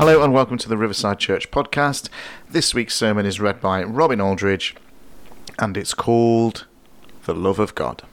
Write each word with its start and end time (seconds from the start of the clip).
Hello 0.00 0.24
and 0.24 0.32
welcome 0.32 0.56
to 0.56 0.66
the 0.66 0.78
Riverside 0.78 1.18
Church 1.18 1.50
podcast. 1.50 2.08
This 2.48 2.72
week's 2.72 2.94
sermon 2.94 3.26
is 3.26 3.38
read 3.38 3.60
by 3.60 3.82
Robin 3.84 4.18
Aldridge 4.18 4.74
and 5.58 5.76
it's 5.76 5.92
called 5.92 6.66
The 7.26 7.34
Love 7.34 7.58
of 7.58 7.74
God. 7.74 8.04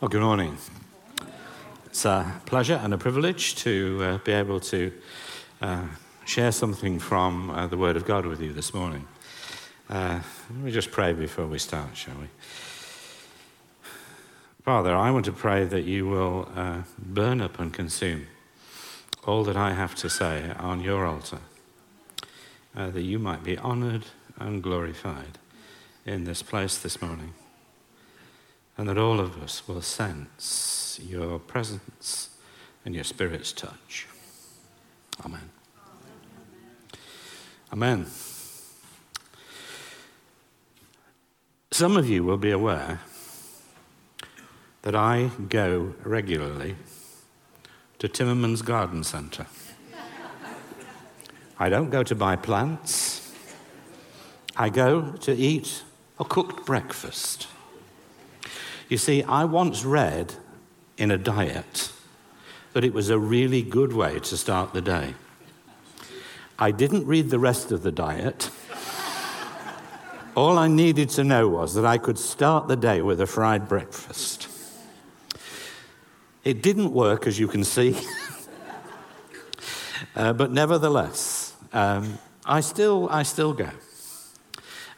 Well, 0.00 0.08
good 0.08 0.22
morning. 0.22 0.58
It's 1.86 2.04
a 2.04 2.40
pleasure 2.46 2.80
and 2.82 2.92
a 2.92 2.98
privilege 2.98 3.54
to 3.62 4.00
uh, 4.02 4.18
be 4.24 4.32
able 4.32 4.58
to 4.58 4.92
uh, 5.62 5.84
share 6.24 6.50
something 6.50 6.98
from 6.98 7.50
uh, 7.50 7.68
the 7.68 7.76
Word 7.76 7.96
of 7.96 8.04
God 8.04 8.26
with 8.26 8.42
you 8.42 8.52
this 8.52 8.74
morning. 8.74 9.06
Uh, 9.88 10.18
let 10.50 10.64
me 10.64 10.72
just 10.72 10.90
pray 10.90 11.12
before 11.12 11.46
we 11.46 11.60
start, 11.60 11.96
shall 11.96 12.16
we? 12.16 12.26
Father, 14.64 14.96
I 14.96 15.12
want 15.12 15.26
to 15.26 15.32
pray 15.32 15.62
that 15.62 15.82
you 15.82 16.08
will 16.08 16.48
uh, 16.56 16.82
burn 16.98 17.40
up 17.40 17.60
and 17.60 17.72
consume 17.72 18.26
all 19.26 19.44
that 19.44 19.56
I 19.56 19.72
have 19.74 19.94
to 19.96 20.10
say 20.10 20.52
on 20.58 20.80
your 20.80 21.06
altar, 21.06 21.38
uh, 22.76 22.90
that 22.90 23.02
you 23.02 23.18
might 23.18 23.44
be 23.44 23.58
honored 23.58 24.06
and 24.38 24.62
glorified 24.62 25.38
in 26.06 26.24
this 26.24 26.42
place 26.42 26.78
this 26.78 27.02
morning 27.02 27.34
and 28.80 28.88
that 28.88 28.96
all 28.96 29.20
of 29.20 29.42
us 29.42 29.68
will 29.68 29.82
sense 29.82 30.98
your 31.04 31.38
presence 31.38 32.30
and 32.82 32.94
your 32.94 33.04
Spirit's 33.04 33.52
touch. 33.52 34.08
Amen. 35.22 35.50
Amen. 37.70 38.06
Some 41.70 41.98
of 41.98 42.08
you 42.08 42.24
will 42.24 42.38
be 42.38 42.50
aware 42.50 43.00
that 44.80 44.94
I 44.94 45.30
go 45.50 45.94
regularly 46.02 46.76
to 48.00 48.08
Timmerman's 48.08 48.62
Garden 48.62 49.04
Centre. 49.04 49.46
I 51.58 51.68
don't 51.68 51.90
go 51.90 52.02
to 52.02 52.14
buy 52.14 52.34
plants. 52.34 53.32
I 54.56 54.70
go 54.70 55.12
to 55.12 55.32
eat 55.32 55.82
a 56.18 56.24
cooked 56.24 56.64
breakfast. 56.64 57.46
You 58.88 58.96
see, 58.96 59.22
I 59.22 59.44
once 59.44 59.84
read 59.84 60.34
in 60.96 61.10
a 61.10 61.18
diet 61.18 61.92
that 62.72 62.84
it 62.84 62.94
was 62.94 63.10
a 63.10 63.18
really 63.18 63.62
good 63.62 63.92
way 63.92 64.18
to 64.20 64.36
start 64.36 64.72
the 64.72 64.80
day. 64.80 65.14
I 66.58 66.70
didn't 66.70 67.06
read 67.06 67.28
the 67.28 67.38
rest 67.38 67.70
of 67.70 67.82
the 67.82 67.92
diet. 67.92 68.50
All 70.34 70.56
I 70.56 70.68
needed 70.68 71.10
to 71.10 71.24
know 71.24 71.48
was 71.48 71.74
that 71.74 71.84
I 71.84 71.98
could 71.98 72.18
start 72.18 72.66
the 72.66 72.76
day 72.76 73.02
with 73.02 73.20
a 73.20 73.26
fried 73.26 73.68
breakfast. 73.68 74.49
It 76.42 76.62
didn't 76.62 76.92
work, 76.92 77.26
as 77.26 77.38
you 77.38 77.48
can 77.48 77.64
see, 77.64 77.94
uh, 80.16 80.32
but 80.32 80.50
nevertheless, 80.50 81.54
um, 81.74 82.18
I, 82.46 82.60
still, 82.60 83.08
I 83.10 83.24
still 83.24 83.52
go. 83.52 83.68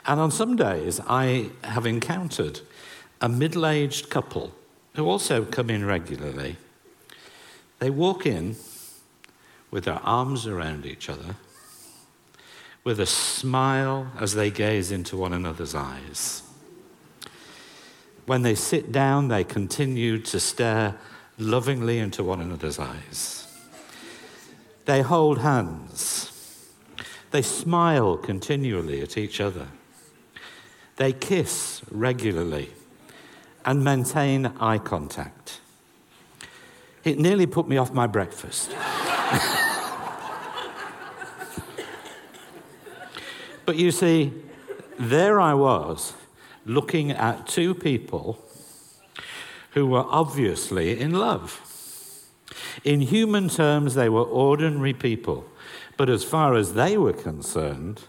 And 0.07 0.21
on 0.21 0.31
some 0.31 0.55
days, 0.55 1.01
I 1.09 1.51
have 1.65 1.85
encountered 1.85 2.61
a 3.21 3.29
middle 3.29 3.67
aged 3.67 4.09
couple 4.09 4.53
who 4.95 5.09
also 5.09 5.45
come 5.45 5.69
in 5.69 5.85
regularly. 5.85 6.57
They 7.81 7.91
walk 7.91 8.25
in 8.25 8.55
with 9.73 9.85
their 9.85 10.01
arms 10.05 10.47
around 10.47 10.87
each 10.87 11.09
other, 11.09 11.35
with 12.85 13.01
a 13.01 13.07
smile 13.07 14.13
as 14.21 14.35
they 14.35 14.51
gaze 14.51 14.93
into 14.93 15.17
one 15.17 15.33
another's 15.33 15.75
eyes. 15.75 16.43
When 18.27 18.43
they 18.43 18.55
sit 18.55 18.93
down, 18.93 19.27
they 19.27 19.43
continue 19.43 20.19
to 20.19 20.39
stare 20.39 20.99
lovingly 21.39 21.99
into 21.99 22.23
one 22.23 22.41
another's 22.41 22.79
eyes. 22.79 23.47
They 24.85 25.03
hold 25.03 25.39
hands. 25.39 26.31
They 27.31 27.43
smile 27.43 28.17
continually 28.17 29.01
at 29.01 29.17
each 29.17 29.41
other. 29.41 29.69
They 30.97 31.13
kiss 31.13 31.83
regularly 31.91 32.71
and 33.65 33.83
maintain 33.85 34.47
eye 34.61 34.79
contact. 34.79 35.61
It 37.05 37.19
nearly 37.19 37.47
put 37.47 37.69
me 37.69 37.77
off 37.77 37.93
my 37.93 38.07
breakfast. 38.07 38.71
but 43.67 43.77
you 43.77 43.91
see, 43.91 44.33
there 44.99 45.41
I 45.41 45.55
was 45.55 46.13
looking 46.65 47.11
at 47.11 47.47
two 47.47 47.75
people 47.75 48.39
who 49.73 49.87
were 49.87 50.05
obviously 50.09 50.99
in 50.99 51.13
love. 51.13 51.61
In 52.85 53.01
human 53.01 53.49
terms, 53.49 53.95
they 53.95 54.09
were 54.09 54.23
ordinary 54.23 54.93
people, 54.93 55.45
but 55.97 56.09
as 56.09 56.25
far 56.25 56.55
as 56.55 56.75
they 56.75 56.97
were 56.97 57.13
concerned, 57.13 58.03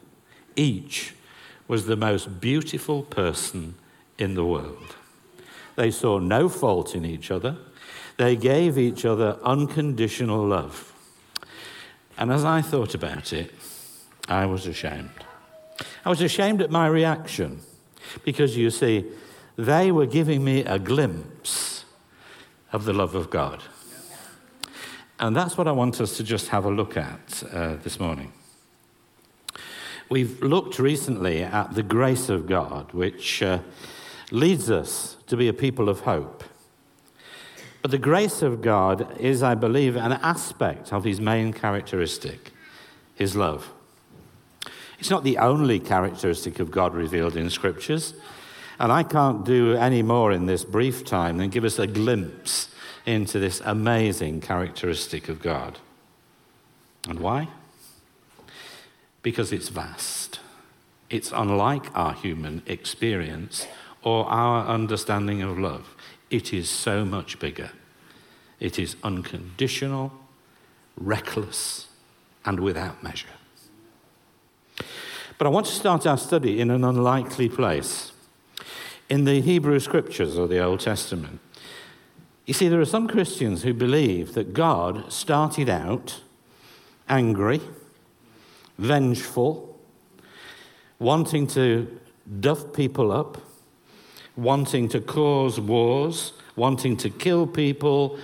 each 0.56 1.14
was 1.68 1.86
the 1.86 1.96
most 1.96 2.42
beautiful 2.42 3.04
person 3.04 3.76
in 4.18 4.36
the 4.36 4.46
world. 4.46 4.96
They 5.76 5.90
saw 5.90 6.20
no 6.20 6.50
fault 6.50 6.96
in 6.96 7.06
each 7.06 7.32
other. 7.32 7.58
They 8.18 8.36
gave 8.36 8.78
each 8.78 9.06
other 9.06 9.40
unconditional 9.44 10.46
love. 10.46 10.94
And 12.18 12.32
as 12.32 12.46
I 12.46 12.62
thought 12.62 12.94
about 12.94 13.34
it, 13.34 13.52
I 14.28 14.46
was 14.46 14.68
ashamed. 14.68 15.10
I 16.06 16.10
was 16.10 16.22
ashamed 16.22 16.62
at 16.62 16.70
my 16.70 16.88
reaction 16.88 17.62
because 18.24 18.56
you 18.56 18.70
see, 18.70 19.06
they 19.56 19.92
were 19.92 20.06
giving 20.06 20.44
me 20.44 20.64
a 20.64 20.78
glimpse 20.78 21.33
of 22.72 22.86
the 22.86 22.94
love 22.94 23.16
of 23.16 23.30
God. 23.30 23.62
And 25.20 25.36
that's 25.36 25.58
what 25.58 25.68
I 25.68 25.72
want 25.72 26.02
us 26.02 26.18
to 26.18 26.24
just 26.24 26.50
have 26.50 26.66
a 26.66 26.72
look 26.72 26.98
at 26.98 27.44
uh, 27.52 27.76
this 27.84 28.00
morning. 28.00 28.34
We've 30.10 30.42
looked 30.42 30.80
recently 30.80 31.44
at 31.44 31.76
the 31.76 31.84
grace 31.84 32.30
of 32.30 32.46
God, 32.46 32.92
which 32.94 33.42
uh, 33.42 33.60
leads 34.32 34.70
us 34.70 35.18
to 35.28 35.38
be 35.38 35.48
a 35.48 35.54
people 35.54 35.88
of 35.90 36.02
hope. 36.02 36.44
But 37.82 37.92
the 37.92 37.98
grace 37.98 38.42
of 38.42 38.62
God 38.62 39.18
is, 39.20 39.44
I 39.44 39.56
believe, 39.56 39.96
an 39.96 40.14
aspect 40.14 40.94
of 40.94 41.04
his 41.04 41.20
main 41.20 41.54
characteristic, 41.54 42.52
his 43.16 43.36
love. 43.36 43.72
It's 45.00 45.10
not 45.10 45.24
the 45.24 45.38
only 45.38 45.80
characteristic 45.80 46.60
of 46.60 46.72
God 46.72 46.94
revealed 46.94 47.36
in 47.36 47.50
scriptures, 47.50 48.14
and 48.80 48.92
I 48.92 49.04
can't 49.04 49.46
do 49.46 49.76
any 49.76 50.02
more 50.02 50.32
in 50.32 50.46
this 50.46 50.66
brief 50.66 51.06
time 51.06 51.38
than 51.38 51.50
give 51.50 51.64
us 51.64 51.80
a 51.80 51.88
glimpse 51.88 52.70
into 53.06 53.40
this 53.40 53.62
amazing 53.66 54.42
characteristic 54.42 55.30
of 55.30 55.42
God. 55.42 55.80
And 57.08 57.20
why? 57.20 57.50
Because 59.22 59.52
it's 59.52 59.70
vast. 59.70 60.40
It's 61.10 61.32
unlike 61.32 61.96
our 61.96 62.14
human 62.14 62.64
experience 62.66 63.68
or 64.02 64.26
our 64.26 64.66
understanding 64.66 65.42
of 65.42 65.60
love. 65.60 65.96
It 66.30 66.54
is 66.54 66.70
so 66.70 67.06
much 67.06 67.40
bigger. 67.40 67.72
It 68.60 68.80
is 68.80 68.96
unconditional, 69.04 70.12
reckless, 70.98 71.88
and 72.46 72.60
without 72.60 73.04
measure. 73.04 73.28
But 75.38 75.48
I 75.48 75.50
want 75.50 75.66
to 75.66 75.74
start 75.74 76.08
our 76.08 76.18
study 76.18 76.62
in 76.62 76.72
an 76.72 76.84
unlikely 76.84 77.50
place. 77.50 78.13
In 79.10 79.26
the 79.26 79.42
Hebrew 79.42 79.80
Scriptures 79.80 80.38
or 80.38 80.48
the 80.48 80.60
Old 80.60 80.80
Testament. 80.80 81.40
You 82.46 82.54
see, 82.54 82.68
there 82.68 82.82
are 82.82 82.86
some 82.86 83.08
Christians 83.08 83.64
who 83.64 83.74
believe 83.74 84.34
that 84.34 84.54
God 84.54 85.12
started 85.12 85.70
out 85.70 86.22
angry, 87.08 87.62
vengeful, 88.78 89.80
wanting 91.00 91.48
to 91.48 92.00
duff 92.40 92.74
people 92.74 93.12
up, 93.12 93.42
wanting 94.36 94.90
to 94.90 95.00
cause 95.00 95.60
wars, 95.60 96.34
wanting 96.56 96.98
to 96.98 97.10
kill 97.10 97.48
people, 97.48 98.18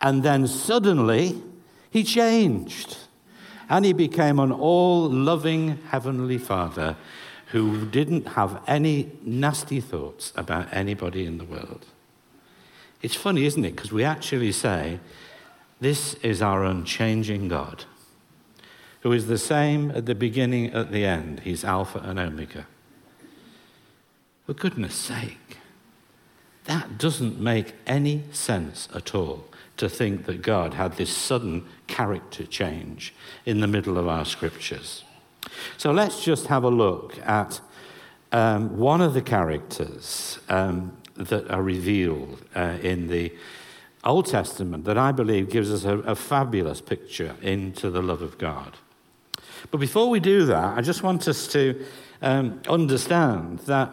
and 0.00 0.22
then 0.22 0.46
suddenly 0.46 1.42
he 1.90 2.04
changed. 2.04 2.98
And 3.68 3.84
he 3.84 3.92
became 3.92 4.38
an 4.38 4.52
all 4.52 5.10
loving 5.10 5.78
Heavenly 5.88 6.38
Father 6.38 6.96
who 7.46 7.86
didn't 7.86 8.28
have 8.28 8.60
any 8.66 9.12
nasty 9.22 9.80
thoughts 9.80 10.32
about 10.36 10.72
anybody 10.72 11.24
in 11.24 11.38
the 11.38 11.44
world. 11.44 11.86
It's 13.02 13.14
funny, 13.14 13.44
isn't 13.44 13.64
it? 13.64 13.76
Because 13.76 13.92
we 13.92 14.02
actually 14.02 14.52
say, 14.52 14.98
This 15.80 16.14
is 16.14 16.42
our 16.42 16.64
unchanging 16.64 17.48
God, 17.48 17.84
who 19.00 19.12
is 19.12 19.28
the 19.28 19.38
same 19.38 19.90
at 19.92 20.06
the 20.06 20.14
beginning, 20.14 20.72
at 20.72 20.90
the 20.90 21.04
end. 21.04 21.40
He's 21.40 21.64
Alpha 21.64 22.00
and 22.00 22.18
Omega. 22.18 22.66
For 24.46 24.54
goodness 24.54 24.94
sake, 24.94 25.58
that 26.64 26.98
doesn't 26.98 27.40
make 27.40 27.74
any 27.86 28.24
sense 28.32 28.88
at 28.94 29.14
all 29.14 29.44
to 29.76 29.88
think 29.88 30.24
that 30.26 30.42
God 30.42 30.74
had 30.74 30.96
this 30.96 31.14
sudden 31.14 31.64
character 31.86 32.44
change 32.44 33.14
in 33.44 33.60
the 33.60 33.66
middle 33.66 33.98
of 33.98 34.08
our 34.08 34.24
scriptures. 34.24 35.04
So 35.76 35.92
let's 35.92 36.24
just 36.24 36.46
have 36.46 36.64
a 36.64 36.70
look 36.70 37.18
at 37.26 37.60
um, 38.32 38.76
one 38.76 39.00
of 39.00 39.14
the 39.14 39.22
characters 39.22 40.38
um, 40.48 40.96
that 41.16 41.50
are 41.50 41.62
revealed 41.62 42.42
uh, 42.54 42.78
in 42.82 43.08
the 43.08 43.32
Old 44.04 44.26
Testament 44.26 44.84
that 44.84 44.98
I 44.98 45.12
believe 45.12 45.50
gives 45.50 45.72
us 45.72 45.84
a, 45.84 45.98
a 45.98 46.14
fabulous 46.14 46.80
picture 46.80 47.34
into 47.42 47.90
the 47.90 48.02
love 48.02 48.22
of 48.22 48.38
God. 48.38 48.76
But 49.70 49.78
before 49.78 50.08
we 50.08 50.20
do 50.20 50.44
that, 50.46 50.78
I 50.78 50.80
just 50.80 51.02
want 51.02 51.26
us 51.26 51.48
to 51.48 51.84
um, 52.22 52.60
understand 52.68 53.60
that 53.60 53.90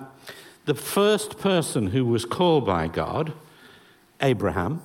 the 0.66 0.76
first 0.76 1.40
person 1.40 1.88
who 1.88 2.06
was 2.06 2.26
called 2.26 2.66
by 2.66 2.88
God, 2.88 3.34
Abraham, 4.22 4.82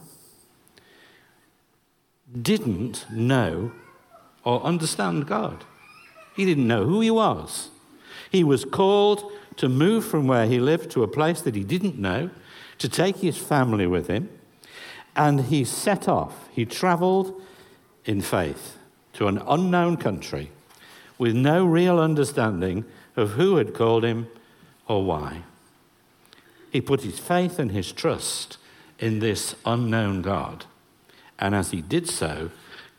didn't 2.40 3.06
know 3.10 3.72
or 4.44 4.62
understand 4.62 5.26
God. 5.26 5.64
He 6.38 6.44
didn't 6.44 6.68
know 6.68 6.84
who 6.84 7.00
he 7.00 7.10
was. 7.10 7.70
He 8.30 8.44
was 8.44 8.64
called 8.64 9.32
to 9.56 9.68
move 9.68 10.04
from 10.04 10.28
where 10.28 10.46
he 10.46 10.60
lived 10.60 10.88
to 10.92 11.02
a 11.02 11.08
place 11.08 11.40
that 11.40 11.56
he 11.56 11.64
didn't 11.64 11.98
know, 11.98 12.30
to 12.78 12.88
take 12.88 13.16
his 13.16 13.36
family 13.36 13.88
with 13.88 14.06
him, 14.06 14.30
and 15.16 15.40
he 15.46 15.64
set 15.64 16.06
off. 16.06 16.48
He 16.52 16.64
traveled 16.64 17.42
in 18.04 18.20
faith 18.20 18.78
to 19.14 19.26
an 19.26 19.42
unknown 19.48 19.96
country 19.96 20.52
with 21.18 21.34
no 21.34 21.66
real 21.66 21.98
understanding 21.98 22.84
of 23.16 23.32
who 23.32 23.56
had 23.56 23.74
called 23.74 24.04
him 24.04 24.28
or 24.86 25.04
why. 25.04 25.42
He 26.70 26.80
put 26.80 27.00
his 27.00 27.18
faith 27.18 27.58
and 27.58 27.72
his 27.72 27.90
trust 27.90 28.58
in 29.00 29.18
this 29.18 29.56
unknown 29.66 30.22
God. 30.22 30.66
And 31.36 31.52
as 31.56 31.72
he 31.72 31.82
did 31.82 32.08
so, 32.08 32.52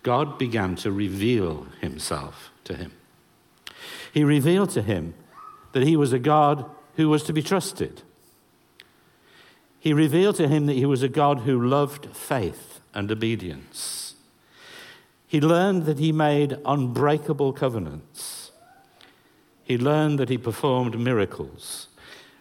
God 0.03 0.37
began 0.37 0.75
to 0.75 0.91
reveal 0.91 1.67
himself 1.79 2.51
to 2.65 2.75
him. 2.75 2.91
He 4.13 4.23
revealed 4.23 4.69
to 4.71 4.81
him 4.81 5.13
that 5.71 5.83
he 5.83 5.95
was 5.95 6.13
a 6.13 6.19
God 6.19 6.65
who 6.95 7.09
was 7.09 7.23
to 7.23 7.33
be 7.33 7.41
trusted. 7.41 8.01
He 9.79 9.93
revealed 9.93 10.35
to 10.35 10.47
him 10.47 10.65
that 10.65 10.73
he 10.73 10.85
was 10.85 11.03
a 11.03 11.09
God 11.09 11.41
who 11.41 11.67
loved 11.67 12.07
faith 12.15 12.81
and 12.93 13.11
obedience. 13.11 14.15
He 15.27 15.39
learned 15.39 15.85
that 15.85 15.99
he 15.99 16.11
made 16.11 16.57
unbreakable 16.65 17.53
covenants. 17.53 18.51
He 19.63 19.77
learned 19.77 20.17
that 20.19 20.29
he 20.29 20.37
performed 20.37 20.99
miracles 20.99 21.87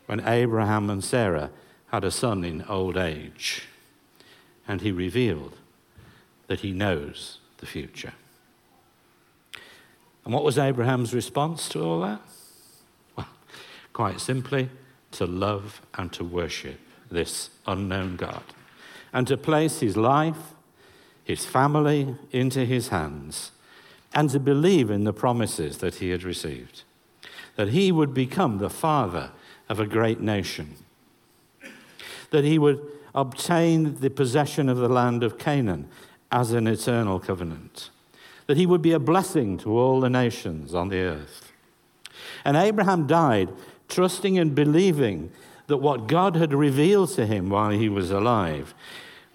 when 0.06 0.26
Abraham 0.26 0.88
and 0.88 1.05
Sarah 1.05 1.50
had 1.88 2.03
a 2.03 2.11
son 2.11 2.44
in 2.44 2.64
old 2.69 2.97
age. 2.97 3.69
And 4.67 4.81
he 4.81 4.91
revealed 4.91 5.55
that 6.47 6.61
he 6.61 6.73
knows 6.73 7.38
the 7.59 7.67
future. 7.67 8.14
And 10.25 10.35
what 10.35 10.44
was 10.44 10.59
Abraham's 10.59 11.15
response 11.15 11.69
to 11.70 11.82
all 11.82 12.00
that? 12.00 12.20
Well, 13.17 13.29
quite 13.93 14.20
simply, 14.20 14.70
to 15.12 15.26
love 15.26 15.81
and 15.94 16.12
to 16.12 16.25
worship 16.25 16.79
this 17.11 17.50
unknown 17.67 18.17
God, 18.17 18.43
and 19.12 19.26
to 19.26 19.37
place 19.37 19.81
his 19.81 19.97
life, 19.97 20.55
his 21.25 21.47
family 21.47 22.17
into 22.31 22.65
his 22.65 22.88
hands, 22.88 23.53
and 24.15 24.29
to 24.31 24.38
believe 24.38 24.91
in 24.91 25.05
the 25.05 25.12
promises 25.12 25.79
that 25.79 25.97
he 25.97 26.11
had 26.11 26.23
received, 26.23 26.82
that 27.56 27.69
he 27.69 27.91
would 27.91 28.12
become 28.12 28.59
the 28.59 28.71
father 28.71 29.31
of 29.69 29.81
a 29.81 29.87
great 29.87 30.21
nation, 30.21 30.75
that 32.31 32.44
he 32.44 32.59
would 32.59 32.81
obtain 33.14 33.94
the 34.00 34.11
possession 34.11 34.69
of 34.69 34.76
the 34.76 34.88
land 34.88 35.23
of 35.23 35.38
Canaan 35.38 35.88
as 36.31 36.53
an 36.53 36.67
eternal 36.67 37.19
covenant, 37.19 37.91
that 38.49 38.56
he 38.56 38.67
would 38.67 38.83
be 38.83 38.93
a 38.93 38.99
blessing 38.99 39.59
to 39.59 39.79
all 39.79 40.00
the 40.00 40.11
nations 40.11 40.75
on 40.75 40.89
the 40.89 40.97
earth. 40.97 41.53
And 42.45 42.56
Abraham 42.56 43.06
died 43.06 43.53
trusting 43.89 44.39
and 44.39 44.55
believing 44.55 45.31
that 45.67 45.77
what 45.77 46.06
God 46.09 46.35
had 46.35 46.53
revealed 46.53 47.11
to 47.11 47.27
him 47.27 47.50
while 47.50 47.71
he 47.71 47.91
was 47.91 48.11
alive 48.11 48.75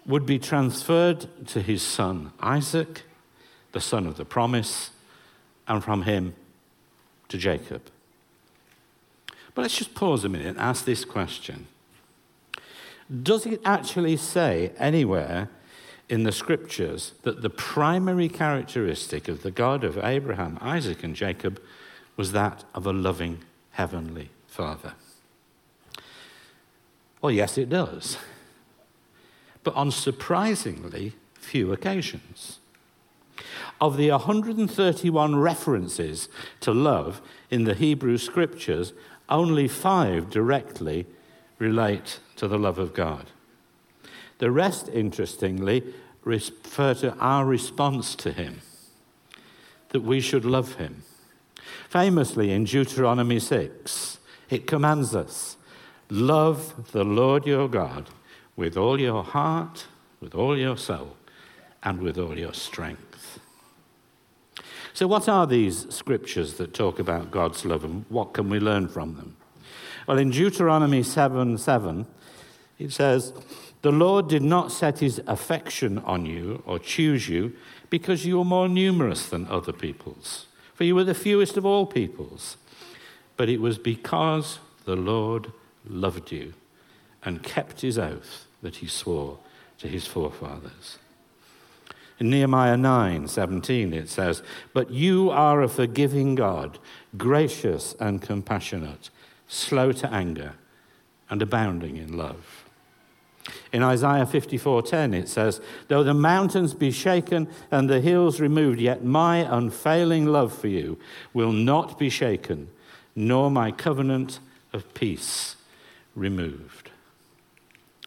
would 0.04 0.26
be 0.26 0.38
transferred 0.38 1.26
to 1.46 1.62
his 1.62 1.80
son 1.80 2.32
Isaac, 2.40 3.02
the 3.72 3.80
son 3.80 4.06
of 4.06 4.16
the 4.16 4.24
promise, 4.24 4.90
and 5.66 5.82
from 5.82 6.02
him 6.02 6.34
to 7.28 7.38
Jacob. 7.38 7.82
But 9.54 9.62
let's 9.62 9.78
just 9.78 9.94
pause 9.94 10.24
a 10.24 10.28
minute 10.28 10.48
and 10.48 10.58
ask 10.58 10.84
this 10.84 11.04
question 11.04 11.68
Does 13.22 13.46
it 13.46 13.60
actually 13.64 14.16
say 14.16 14.72
anywhere 14.76 15.50
in 16.08 16.24
the 16.24 16.32
scriptures 16.32 17.12
that 17.22 17.42
the 17.42 17.50
primary 17.50 18.28
characteristic 18.28 19.28
of 19.28 19.42
the 19.42 19.50
God 19.50 19.84
of 19.84 19.98
Abraham, 19.98 20.58
Isaac, 20.60 21.02
and 21.02 21.14
Jacob 21.16 21.60
was 22.16 22.32
that 22.32 22.64
of 22.74 22.86
a 22.86 22.92
loving 22.92 23.38
heavenly 23.72 24.30
Father? 24.46 24.92
Well, 27.20 27.32
yes, 27.32 27.56
it 27.56 27.70
does. 27.70 28.18
But 29.62 29.74
on 29.74 29.90
surprisingly 29.90 31.14
few 31.34 31.72
occasions. 31.72 32.58
Of 33.80 33.96
the 33.96 34.10
131 34.10 35.36
references 35.36 36.28
to 36.60 36.72
love 36.72 37.20
in 37.50 37.64
the 37.64 37.74
Hebrew 37.74 38.18
scriptures, 38.18 38.92
only 39.28 39.68
five 39.68 40.30
directly 40.30 41.06
relate 41.58 42.20
to 42.36 42.48
the 42.48 42.58
love 42.58 42.78
of 42.78 42.94
God. 42.94 43.26
The 44.38 44.50
rest, 44.50 44.88
interestingly, 44.88 45.82
refer 46.24 46.94
to 46.94 47.14
our 47.16 47.44
response 47.44 48.14
to 48.16 48.32
Him, 48.32 48.60
that 49.90 50.02
we 50.02 50.20
should 50.20 50.44
love 50.44 50.74
Him. 50.74 51.02
Famously 51.88 52.50
in 52.50 52.64
Deuteronomy 52.64 53.38
6, 53.38 54.18
it 54.50 54.66
commands 54.66 55.14
us 55.14 55.56
love 56.10 56.92
the 56.92 57.04
Lord 57.04 57.46
your 57.46 57.68
God 57.68 58.10
with 58.56 58.76
all 58.76 59.00
your 59.00 59.24
heart, 59.24 59.86
with 60.20 60.34
all 60.34 60.56
your 60.56 60.76
soul, 60.76 61.16
and 61.82 62.00
with 62.00 62.18
all 62.18 62.38
your 62.38 62.54
strength. 62.54 63.40
So, 64.92 65.08
what 65.08 65.28
are 65.28 65.46
these 65.46 65.92
scriptures 65.92 66.54
that 66.54 66.72
talk 66.72 66.98
about 66.98 67.30
God's 67.30 67.64
love 67.64 67.84
and 67.84 68.04
what 68.08 68.32
can 68.32 68.48
we 68.48 68.60
learn 68.60 68.88
from 68.88 69.16
them? 69.16 69.36
Well, 70.06 70.18
in 70.18 70.30
Deuteronomy 70.30 71.02
7 71.02 71.58
7, 71.58 72.06
it 72.78 72.92
says, 72.92 73.32
The 73.84 73.92
Lord 73.92 74.28
did 74.28 74.42
not 74.42 74.72
set 74.72 75.00
his 75.00 75.20
affection 75.26 75.98
on 75.98 76.24
you 76.24 76.62
or 76.64 76.78
choose 76.78 77.28
you 77.28 77.54
because 77.90 78.24
you 78.24 78.38
were 78.38 78.44
more 78.44 78.66
numerous 78.66 79.28
than 79.28 79.46
other 79.48 79.74
peoples, 79.74 80.46
for 80.72 80.84
you 80.84 80.94
were 80.94 81.04
the 81.04 81.12
fewest 81.12 81.58
of 81.58 81.66
all 81.66 81.84
peoples. 81.84 82.56
But 83.36 83.50
it 83.50 83.60
was 83.60 83.76
because 83.76 84.58
the 84.86 84.96
Lord 84.96 85.52
loved 85.86 86.32
you 86.32 86.54
and 87.26 87.42
kept 87.42 87.82
his 87.82 87.98
oath 87.98 88.46
that 88.62 88.76
he 88.76 88.86
swore 88.86 89.38
to 89.80 89.86
his 89.86 90.06
forefathers. 90.06 90.96
In 92.18 92.30
Nehemiah 92.30 92.78
9 92.78 93.28
17, 93.28 93.92
it 93.92 94.08
says, 94.08 94.42
But 94.72 94.92
you 94.92 95.28
are 95.28 95.60
a 95.60 95.68
forgiving 95.68 96.36
God, 96.36 96.78
gracious 97.18 97.94
and 98.00 98.22
compassionate, 98.22 99.10
slow 99.46 99.92
to 99.92 100.10
anger, 100.10 100.54
and 101.28 101.42
abounding 101.42 101.98
in 101.98 102.16
love. 102.16 102.63
In 103.72 103.82
Isaiah 103.82 104.26
54:10 104.26 105.14
it 105.14 105.28
says, 105.28 105.60
"Though 105.88 106.02
the 106.02 106.14
mountains 106.14 106.74
be 106.74 106.90
shaken 106.90 107.48
and 107.70 107.88
the 107.90 108.00
hills 108.00 108.40
removed, 108.40 108.80
yet 108.80 109.04
my 109.04 109.38
unfailing 109.38 110.26
love 110.26 110.52
for 110.52 110.68
you 110.68 110.98
will 111.32 111.52
not 111.52 111.98
be 111.98 112.08
shaken, 112.08 112.68
nor 113.14 113.50
my 113.50 113.70
covenant 113.70 114.40
of 114.72 114.94
peace 114.94 115.56
removed." 116.14 116.90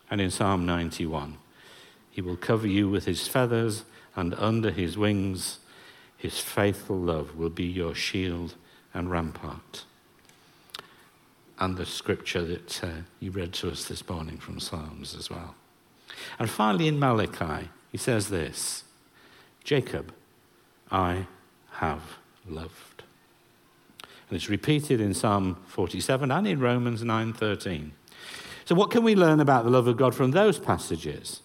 And 0.10 0.22
in 0.22 0.32
Psalm 0.32 0.66
91, 0.66 1.38
he 2.10 2.22
will 2.22 2.38
cover 2.38 2.68
you 2.68 2.90
with 2.90 3.06
his 3.06 3.28
feathers 3.28 3.84
and 4.16 4.34
under 4.36 4.72
his 4.72 4.98
wings, 4.98 5.60
his 6.18 6.40
faithful 6.40 6.98
love 6.98 7.36
will 7.36 7.50
be 7.50 7.66
your 7.66 7.94
shield 7.94 8.56
and 8.94 9.12
rampart. 9.12 9.84
And 11.60 11.76
the 11.76 11.86
scripture 11.86 12.44
that 12.44 12.84
uh, 12.84 12.90
you 13.20 13.32
read 13.32 13.54
to 13.54 13.72
us 13.72 13.86
this 13.86 14.08
morning 14.08 14.38
from 14.38 14.60
Psalms 14.60 15.16
as 15.16 15.30
well. 15.30 15.56
And 16.38 16.50
finally, 16.50 16.88
in 16.88 17.00
Malachi, 17.00 17.70
he 17.92 17.98
says 17.98 18.30
this 18.30 18.84
Jacob, 19.64 20.14
I 20.92 21.28
have 21.72 22.18
loved. 22.48 23.04
And 24.30 24.36
it's 24.36 24.50
repeated 24.50 25.00
in 25.02 25.14
Psalm 25.14 25.58
47 25.68 26.32
and 26.32 26.48
in 26.48 26.60
Romans 26.60 27.04
9:13. 27.04 27.92
So 28.66 28.76
what 28.76 28.92
can 28.92 29.04
we 29.04 29.16
learn 29.16 29.40
about 29.40 29.64
the 29.64 29.70
love 29.72 29.88
of 29.88 29.98
God 29.98 30.14
from 30.14 30.32
those 30.32 30.60
passages? 30.60 31.42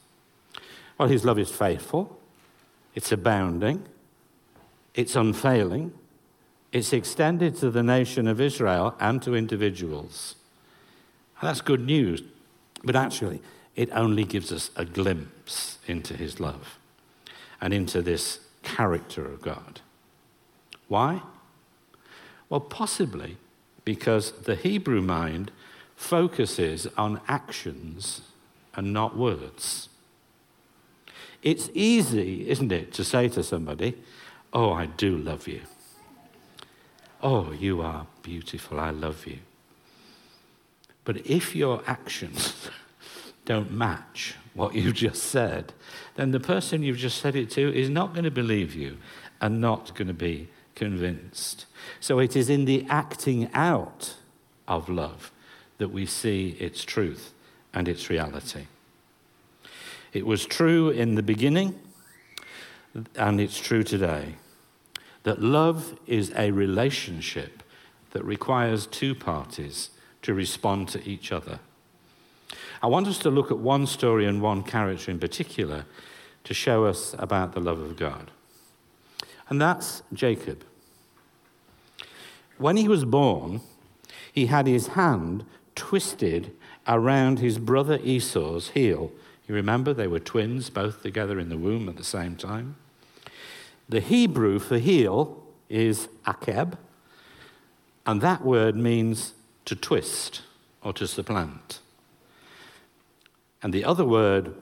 Well, 0.98 1.08
his 1.08 1.24
love 1.24 1.38
is 1.38 1.50
faithful 1.50 2.18
it's 2.94 3.12
abounding, 3.12 3.86
it's 4.94 5.16
unfailing, 5.16 5.92
it's 6.72 6.92
extended 6.92 7.56
to 7.56 7.70
the 7.70 7.82
nation 7.82 8.26
of 8.26 8.40
Israel 8.40 8.94
and 8.98 9.22
to 9.22 9.34
individuals. 9.34 10.36
And 11.40 11.48
that's 11.48 11.60
good 11.60 11.84
news, 11.84 12.22
but 12.82 12.96
actually, 12.96 13.42
it 13.76 13.90
only 13.92 14.24
gives 14.24 14.52
us 14.52 14.70
a 14.74 14.84
glimpse 14.84 15.78
into 15.86 16.16
his 16.16 16.40
love 16.40 16.78
and 17.60 17.74
into 17.74 18.00
this 18.00 18.40
character 18.62 19.24
of 19.24 19.42
God. 19.42 19.80
Why? 20.88 21.22
Well, 22.48 22.60
possibly 22.60 23.36
because 23.84 24.32
the 24.32 24.54
Hebrew 24.54 25.02
mind 25.02 25.50
focuses 25.96 26.86
on 26.96 27.20
actions 27.28 28.22
and 28.74 28.92
not 28.92 29.16
words. 29.16 29.88
It's 31.42 31.70
easy, 31.74 32.48
isn't 32.48 32.72
it, 32.72 32.92
to 32.94 33.04
say 33.04 33.28
to 33.30 33.42
somebody, 33.42 33.98
Oh, 34.52 34.72
I 34.72 34.86
do 34.86 35.16
love 35.16 35.48
you. 35.48 35.62
Oh, 37.22 37.52
you 37.52 37.80
are 37.82 38.06
beautiful. 38.22 38.80
I 38.80 38.90
love 38.90 39.26
you. 39.26 39.38
But 41.04 41.26
if 41.26 41.54
your 41.54 41.82
actions 41.86 42.68
don't 43.44 43.70
match 43.70 44.34
what 44.54 44.74
you've 44.74 44.94
just 45.06 45.22
said, 45.22 45.72
then 46.16 46.32
the 46.32 46.40
person 46.40 46.82
you've 46.82 46.96
just 46.96 47.20
said 47.20 47.36
it 47.36 47.50
to 47.50 47.72
is 47.74 47.88
not 47.88 48.12
going 48.12 48.24
to 48.24 48.30
believe 48.30 48.74
you 48.74 48.98
and 49.40 49.60
not 49.60 49.94
going 49.94 50.08
to 50.08 50.14
be 50.14 50.48
convinced. 50.74 51.66
So 52.00 52.18
it 52.18 52.36
is 52.36 52.48
in 52.50 52.64
the 52.64 52.86
acting 52.88 53.50
out 53.54 54.14
of 54.66 54.88
love 54.88 55.30
that 55.78 55.88
we 55.88 56.06
see 56.06 56.50
its 56.60 56.84
truth 56.84 57.32
and 57.74 57.88
its 57.88 58.08
reality. 58.10 58.66
It 60.12 60.26
was 60.26 60.44
true 60.44 60.90
in 60.90 61.14
the 61.14 61.22
beginning, 61.22 61.80
and 63.16 63.40
it's 63.40 63.58
true 63.58 63.82
today, 63.82 64.36
that 65.22 65.40
love 65.40 65.98
is 66.06 66.32
a 66.36 66.50
relationship 66.50 67.62
that 68.10 68.24
requires 68.24 68.86
two 68.86 69.14
parties 69.14 69.90
to 70.22 70.34
respond 70.34 70.88
to 70.88 71.08
each 71.08 71.32
other. 71.32 71.58
I 72.82 72.86
want 72.86 73.06
us 73.06 73.18
to 73.18 73.30
look 73.30 73.50
at 73.50 73.58
one 73.58 73.86
story 73.86 74.26
and 74.26 74.42
one 74.42 74.62
character 74.62 75.10
in 75.10 75.18
particular 75.18 75.86
to 76.44 76.54
show 76.54 76.84
us 76.84 77.14
about 77.18 77.52
the 77.52 77.60
love 77.60 77.80
of 77.80 77.96
God. 77.96 78.30
And 79.48 79.60
that's 79.60 80.02
Jacob. 80.12 80.64
When 82.58 82.76
he 82.76 82.88
was 82.88 83.04
born, 83.04 83.60
he 84.32 84.46
had 84.46 84.66
his 84.66 84.88
hand 84.88 85.44
twisted 85.74 86.54
around 86.86 87.38
his 87.38 87.58
brother 87.58 87.98
Esau's 88.02 88.70
heel. 88.70 89.12
You 89.46 89.54
remember 89.54 89.92
they 89.92 90.06
were 90.06 90.20
twins, 90.20 90.70
both 90.70 91.02
together 91.02 91.38
in 91.38 91.48
the 91.48 91.58
womb 91.58 91.88
at 91.88 91.96
the 91.96 92.04
same 92.04 92.36
time. 92.36 92.76
The 93.88 94.00
Hebrew 94.00 94.58
for 94.58 94.78
heel 94.78 95.42
is 95.68 96.08
akeb, 96.26 96.76
and 98.06 98.20
that 98.20 98.44
word 98.44 98.76
means 98.76 99.34
to 99.64 99.76
twist 99.76 100.42
or 100.82 100.92
to 100.94 101.06
supplant. 101.06 101.80
And 103.62 103.72
the 103.72 103.84
other 103.84 104.04
word, 104.04 104.54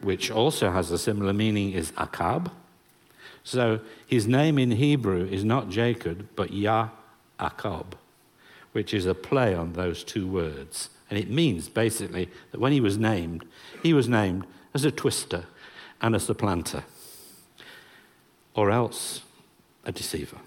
which 0.00 0.30
also 0.30 0.70
has 0.70 0.90
a 0.90 0.98
similar 0.98 1.32
meaning, 1.32 1.72
is 1.72 1.90
akab. 1.92 2.50
So 3.44 3.80
his 4.06 4.28
name 4.28 4.58
in 4.58 4.72
Hebrew 4.72 5.26
is 5.26 5.44
not 5.44 5.68
Jacob, 5.68 6.28
but 6.36 6.52
Yah 6.52 6.90
Akab, 7.40 7.94
which 8.70 8.94
is 8.94 9.06
a 9.06 9.14
play 9.14 9.54
on 9.54 9.72
those 9.72 10.04
two 10.04 10.28
words. 10.28 10.90
And 11.10 11.18
it 11.18 11.28
means 11.28 11.68
basically 11.68 12.30
that 12.52 12.60
when 12.60 12.72
he 12.72 12.80
was 12.80 12.96
named, 12.96 13.44
he 13.82 13.92
was 13.92 14.08
named 14.08 14.46
as 14.72 14.84
a 14.84 14.92
twister 14.92 15.44
and 16.00 16.14
a 16.14 16.20
supplanter, 16.20 16.84
or 18.54 18.70
else 18.70 19.22
a 19.84 19.92
deceiver. 19.92 20.38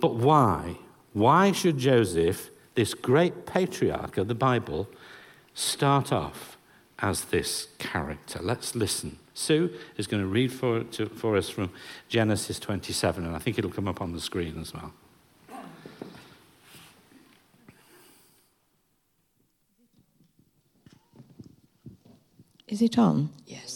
But 0.00 0.14
why? 0.14 0.76
Why 1.12 1.52
should 1.52 1.78
Joseph, 1.78 2.50
this 2.74 2.94
great 2.94 3.46
patriarch 3.46 4.16
of 4.18 4.28
the 4.28 4.34
Bible, 4.34 4.88
start 5.54 6.12
off 6.12 6.56
as 6.98 7.26
this 7.26 7.68
character? 7.78 8.40
Let's 8.42 8.74
listen. 8.74 9.18
Sue 9.34 9.70
is 9.96 10.06
going 10.06 10.22
to 10.22 10.28
read 10.28 10.52
for, 10.52 10.84
to, 10.84 11.06
for 11.06 11.36
us 11.36 11.48
from 11.48 11.70
Genesis 12.08 12.58
27, 12.60 13.24
and 13.24 13.34
I 13.34 13.38
think 13.38 13.58
it'll 13.58 13.70
come 13.70 13.88
up 13.88 14.00
on 14.00 14.12
the 14.12 14.20
screen 14.20 14.60
as 14.60 14.72
well. 14.72 14.92
Is 22.68 22.80
it 22.80 22.98
on? 22.98 23.30
Yes. 23.46 23.73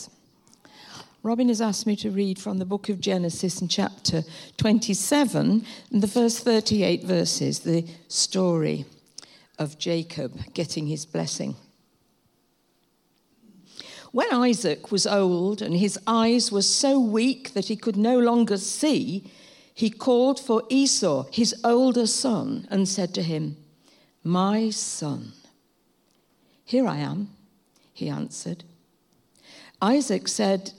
Robin 1.23 1.49
has 1.49 1.61
asked 1.61 1.87
me 1.87 1.97
to 1.97 2.11
read 2.11 2.39
from 2.39 2.59
the 2.59 2.65
book 2.65 2.89
of 2.89 3.01
Genesis 3.01 3.61
in 3.61 3.67
chapter 3.67 4.23
27, 4.57 5.65
and 5.91 6.03
the 6.03 6.07
first 6.07 6.45
38 6.45 7.03
verses, 7.03 7.61
the 7.61 7.85
story 8.07 8.85
of 9.59 9.79
Jacob 9.79 10.39
getting 10.55 10.87
his 10.87 11.05
blessing. 11.05 11.57
When 14.13 14.33
Isaac 14.33 14.93
was 14.93 15.07
old 15.07 15.61
and 15.61 15.77
his 15.77 15.99
eyes 16.07 16.53
were 16.53 16.63
so 16.63 17.01
weak 17.01 17.53
that 17.53 17.67
he 17.67 17.77
could 17.77 17.97
no 17.97 18.19
longer 18.19 18.57
see, 18.57 19.31
he 19.75 19.91
called 19.91 20.41
for 20.41 20.63
Esau, 20.69 21.27
his 21.33 21.55
older 21.65 22.07
son, 22.07 22.67
and 22.71 22.89
said 22.89 23.13
to 23.15 23.23
him, 23.23 23.57
My 24.23 24.71
son. 24.71 25.33
Here 26.65 26.87
I 26.87 26.99
am, 26.99 27.31
he 27.93 28.09
answered. 28.09 28.65
Isaac 29.83 30.27
said, 30.27 30.73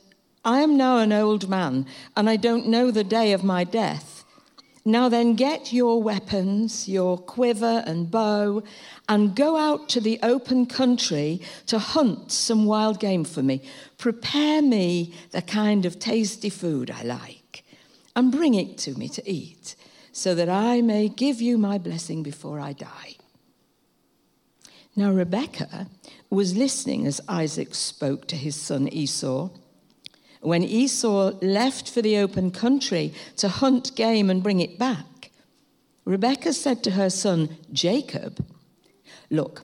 I 0.50 0.62
am 0.62 0.78
now 0.78 0.98
an 0.98 1.14
old 1.14 1.48
man, 1.48 1.86
and 2.18 2.28
I 2.28 2.36
don't 2.36 2.66
know 2.66 2.90
the 2.90 3.04
day 3.04 3.34
of 3.34 3.44
my 3.44 3.64
death. 3.64 4.26
Now 4.84 5.08
then, 5.08 5.36
get 5.36 5.72
your 5.72 6.02
weapons, 6.02 6.90
your 6.90 7.20
quiver 7.20 7.84
and 7.86 8.10
bow, 8.10 8.64
and 9.08 9.36
go 9.36 9.58
out 9.58 9.90
to 9.90 10.02
the 10.02 10.18
open 10.24 10.66
country 10.66 11.40
to 11.68 11.78
hunt 11.78 12.32
some 12.32 12.66
wild 12.66 13.00
game 13.00 13.26
for 13.26 13.44
me. 13.44 13.62
Prepare 14.00 14.64
me 14.64 15.14
the 15.30 15.44
kind 15.44 15.86
of 15.86 16.00
tasty 16.00 16.50
food 16.50 16.90
I 16.90 17.04
like, 17.04 17.64
and 18.16 18.32
bring 18.32 18.56
it 18.56 18.80
to 18.80 18.98
me 18.98 19.08
to 19.10 19.30
eat, 19.30 19.76
so 20.12 20.34
that 20.34 20.50
I 20.50 20.82
may 20.82 21.10
give 21.10 21.40
you 21.40 21.60
my 21.60 21.78
blessing 21.78 22.24
before 22.24 22.60
I 22.60 22.74
die. 22.74 23.18
Now, 24.96 25.12
Rebekah 25.12 25.86
was 26.32 26.58
listening 26.58 27.06
as 27.06 27.22
Isaac 27.30 27.76
spoke 27.76 28.26
to 28.30 28.36
his 28.36 28.56
son 28.56 28.88
Esau. 28.88 29.52
When 30.42 30.64
Esau 30.64 31.34
left 31.42 31.90
for 31.90 32.02
the 32.02 32.18
open 32.18 32.52
country 32.52 33.14
to 33.38 33.50
hunt 33.50 33.96
game 33.96 34.30
and 34.30 34.42
bring 34.44 34.60
it 34.60 34.80
back, 34.80 35.32
Rebekah 36.06 36.54
said 36.54 36.84
to 36.84 36.92
her 36.92 37.10
son 37.10 37.58
Jacob, 37.72 38.46
Look, 39.30 39.64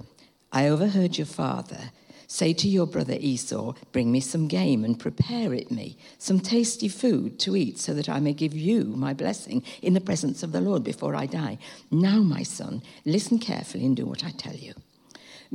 I 0.52 0.68
overheard 0.68 1.18
your 1.18 1.28
father 1.28 1.92
say 2.28 2.54
to 2.54 2.68
your 2.68 2.86
brother 2.86 3.18
Esau, 3.20 3.74
Bring 3.92 4.12
me 4.12 4.20
some 4.20 4.48
game 4.48 4.84
and 4.84 5.00
prepare 5.00 5.54
it 5.54 5.72
me, 5.72 5.98
some 6.18 6.40
tasty 6.40 6.88
food 6.88 7.40
to 7.40 7.56
eat, 7.56 7.80
so 7.80 7.94
that 7.94 8.10
I 8.10 8.20
may 8.20 8.34
give 8.34 8.54
you 8.54 8.84
my 8.84 9.14
blessing 9.14 9.64
in 9.82 9.94
the 9.94 10.02
presence 10.02 10.44
of 10.44 10.52
the 10.52 10.62
Lord 10.62 10.84
before 10.84 11.16
I 11.16 11.26
die. 11.26 11.58
Now, 11.92 12.20
my 12.20 12.44
son, 12.44 12.82
listen 13.06 13.40
carefully 13.40 13.86
and 13.86 13.96
do 13.96 14.06
what 14.06 14.24
I 14.24 14.32
tell 14.32 14.56
you. 14.56 14.74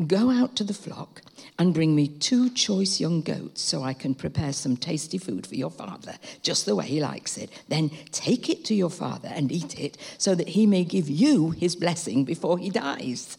Go 0.07 0.31
out 0.31 0.57
to 0.57 0.65
the 0.65 0.75
flock 0.75 1.23
and 1.59 1.75
bring 1.75 1.95
me 1.95 2.09
two 2.09 2.51
choice 2.51 3.01
young 3.01 3.21
goats 3.21 3.61
so 3.61 3.83
I 3.83 3.93
can 3.93 4.15
prepare 4.15 4.53
some 4.53 4.77
tasty 4.77 5.19
food 5.19 5.47
for 5.47 5.57
your 5.57 5.71
father, 5.71 6.15
just 6.43 6.65
the 6.65 6.77
way 6.77 6.87
he 6.87 7.01
likes 7.01 7.37
it. 7.37 7.51
Then 7.69 7.91
take 8.13 8.49
it 8.49 8.65
to 8.67 8.75
your 8.75 8.91
father 8.91 9.29
and 9.33 9.51
eat 9.51 9.79
it 9.79 9.99
so 10.17 10.35
that 10.35 10.51
he 10.51 10.67
may 10.67 10.85
give 10.85 11.09
you 11.09 11.51
his 11.51 11.77
blessing 11.77 12.25
before 12.25 12.59
he 12.59 12.71
dies. 12.71 13.37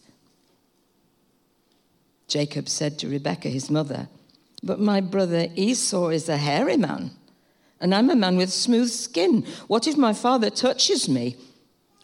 Jacob 2.27 2.69
said 2.69 2.97
to 2.99 3.09
Rebekah, 3.09 3.49
his 3.49 3.69
mother, 3.69 4.07
But 4.63 4.79
my 4.79 5.01
brother 5.01 5.47
Esau 5.55 6.09
is 6.09 6.29
a 6.29 6.37
hairy 6.37 6.77
man, 6.77 7.11
and 7.79 7.93
I'm 7.93 8.09
a 8.09 8.15
man 8.15 8.37
with 8.37 8.53
smooth 8.53 8.89
skin. 8.89 9.45
What 9.67 9.87
if 9.87 9.97
my 9.97 10.13
father 10.13 10.49
touches 10.49 11.09
me? 11.09 11.35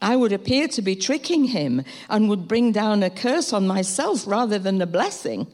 I 0.01 0.15
would 0.15 0.31
appear 0.31 0.67
to 0.69 0.81
be 0.81 0.95
tricking 0.95 1.45
him 1.45 1.83
and 2.09 2.29
would 2.29 2.47
bring 2.47 2.71
down 2.71 3.03
a 3.03 3.09
curse 3.09 3.51
on 3.53 3.67
myself 3.67 4.27
rather 4.27 4.59
than 4.59 4.81
a 4.81 4.85
blessing. 4.85 5.47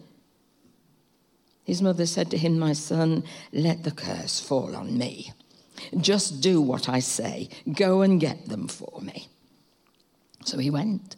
His 1.64 1.82
mother 1.82 2.06
said 2.06 2.30
to 2.32 2.38
him, 2.38 2.60
My 2.60 2.74
son, 2.74 3.24
let 3.54 3.84
the 3.84 3.92
curse 3.92 4.40
fall 4.40 4.76
on 4.76 4.98
me. 4.98 5.32
Just 6.00 6.42
do 6.42 6.62
what 6.62 6.90
I 6.90 7.00
say. 7.00 7.50
Go 7.72 8.02
and 8.02 8.20
get 8.20 8.50
them 8.50 8.68
for 8.68 9.00
me. 9.02 9.28
So 10.46 10.58
he 10.58 10.70
went 10.70 11.16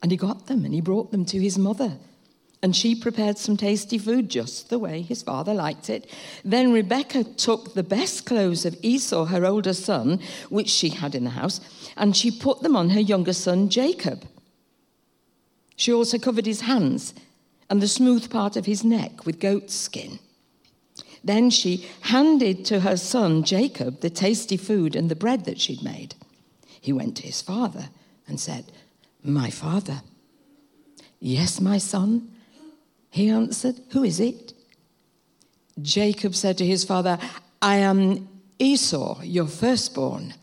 and 0.00 0.10
he 0.10 0.16
got 0.16 0.46
them 0.46 0.64
and 0.64 0.72
he 0.72 0.80
brought 0.80 1.10
them 1.10 1.24
to 1.26 1.40
his 1.40 1.58
mother. 1.58 1.98
And 2.64 2.74
she 2.74 2.94
prepared 2.94 3.36
some 3.36 3.58
tasty 3.58 3.98
food 3.98 4.30
just 4.30 4.70
the 4.70 4.78
way 4.78 5.02
his 5.02 5.22
father 5.22 5.52
liked 5.52 5.90
it. 5.90 6.10
Then 6.46 6.72
Rebekah 6.72 7.24
took 7.24 7.74
the 7.74 7.82
best 7.82 8.24
clothes 8.24 8.64
of 8.64 8.78
Esau, 8.80 9.26
her 9.26 9.44
older 9.44 9.74
son, 9.74 10.18
which 10.48 10.70
she 10.70 10.88
had 10.88 11.14
in 11.14 11.24
the 11.24 11.30
house, 11.30 11.60
and 11.94 12.16
she 12.16 12.30
put 12.30 12.62
them 12.62 12.74
on 12.74 12.88
her 12.88 13.00
younger 13.00 13.34
son 13.34 13.68
Jacob. 13.68 14.24
She 15.76 15.92
also 15.92 16.16
covered 16.16 16.46
his 16.46 16.62
hands 16.62 17.12
and 17.68 17.82
the 17.82 17.86
smooth 17.86 18.30
part 18.30 18.56
of 18.56 18.64
his 18.64 18.82
neck 18.82 19.26
with 19.26 19.40
goat 19.40 19.70
skin. 19.70 20.18
Then 21.22 21.50
she 21.50 21.86
handed 22.00 22.64
to 22.64 22.80
her 22.80 22.96
son 22.96 23.42
Jacob 23.42 24.00
the 24.00 24.08
tasty 24.08 24.56
food 24.56 24.96
and 24.96 25.10
the 25.10 25.14
bread 25.14 25.44
that 25.44 25.60
she'd 25.60 25.82
made. 25.82 26.14
He 26.80 26.94
went 26.94 27.18
to 27.18 27.24
his 27.24 27.42
father 27.42 27.90
and 28.26 28.40
said, 28.40 28.72
My 29.22 29.50
father. 29.50 30.00
Yes, 31.20 31.60
my 31.60 31.76
son. 31.76 32.30
He 33.14 33.30
answered, 33.30 33.76
Who 33.90 34.02
is 34.02 34.18
it? 34.18 34.54
Jacob 35.80 36.34
said 36.34 36.58
to 36.58 36.66
his 36.66 36.82
father, 36.82 37.16
I 37.62 37.76
am 37.76 38.28
Esau, 38.58 39.22
your 39.22 39.46
firstborn. 39.46 40.34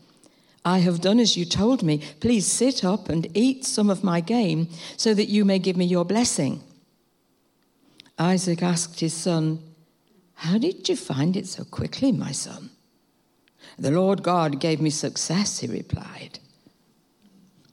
I 0.64 0.78
have 0.78 1.02
done 1.02 1.20
as 1.20 1.36
you 1.36 1.44
told 1.44 1.82
me. 1.82 2.00
Please 2.20 2.46
sit 2.46 2.82
up 2.82 3.10
and 3.10 3.26
eat 3.36 3.66
some 3.66 3.90
of 3.90 4.02
my 4.02 4.22
game 4.22 4.70
so 4.96 5.12
that 5.12 5.28
you 5.28 5.44
may 5.44 5.58
give 5.58 5.76
me 5.76 5.84
your 5.84 6.06
blessing. 6.06 6.62
Isaac 8.18 8.62
asked 8.62 9.00
his 9.00 9.12
son, 9.12 9.62
How 10.36 10.56
did 10.56 10.88
you 10.88 10.96
find 10.96 11.36
it 11.36 11.46
so 11.46 11.64
quickly, 11.64 12.10
my 12.10 12.32
son? 12.32 12.70
The 13.78 13.90
Lord 13.90 14.22
God 14.22 14.60
gave 14.60 14.80
me 14.80 14.88
success, 14.88 15.58
he 15.58 15.66
replied. 15.66 16.38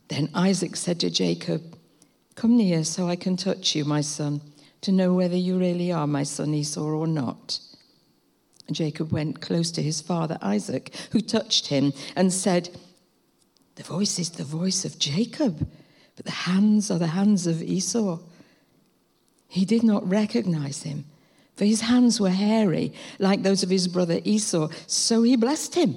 Then 0.10 0.30
Isaac 0.36 0.76
said 0.76 1.00
to 1.00 1.10
Jacob, 1.10 1.78
Come 2.36 2.58
near 2.58 2.84
so 2.84 3.08
I 3.08 3.16
can 3.16 3.38
touch 3.38 3.76
you, 3.76 3.86
my 3.86 4.02
son, 4.02 4.42
to 4.82 4.92
know 4.92 5.14
whether 5.14 5.36
you 5.36 5.58
really 5.58 5.92
are 5.92 6.08
my 6.08 6.24
son 6.24 6.54
Esau 6.54 6.82
or 6.82 7.08
not. 7.08 7.60
Jacob 8.72 9.12
went 9.12 9.42
close 9.42 9.72
to 9.72 9.82
his 9.82 10.02
father 10.02 10.38
Isaac, 10.42 10.94
who 11.12 11.22
touched 11.22 11.68
him 11.68 11.94
and 12.16 12.32
said, 12.32 12.70
The 13.76 13.84
voice 13.84 14.20
is 14.20 14.32
the 14.32 14.44
voice 14.44 14.86
of 14.86 15.00
Jacob, 15.00 15.68
but 16.16 16.26
the 16.26 16.32
hands 16.32 16.92
are 16.92 17.00
the 17.00 17.08
hands 17.08 17.48
of 17.48 17.62
Esau. 17.62 18.20
He 19.48 19.66
did 19.66 19.84
not 19.84 20.08
recognize 20.08 20.84
him, 20.84 21.06
for 21.56 21.66
his 21.66 21.82
hands 21.82 22.20
were 22.20 22.30
hairy, 22.30 22.94
like 23.18 23.42
those 23.42 23.64
of 23.64 23.70
his 23.70 23.88
brother 23.88 24.20
Esau, 24.24 24.70
so 24.86 25.24
he 25.24 25.36
blessed 25.36 25.76
him. 25.76 25.96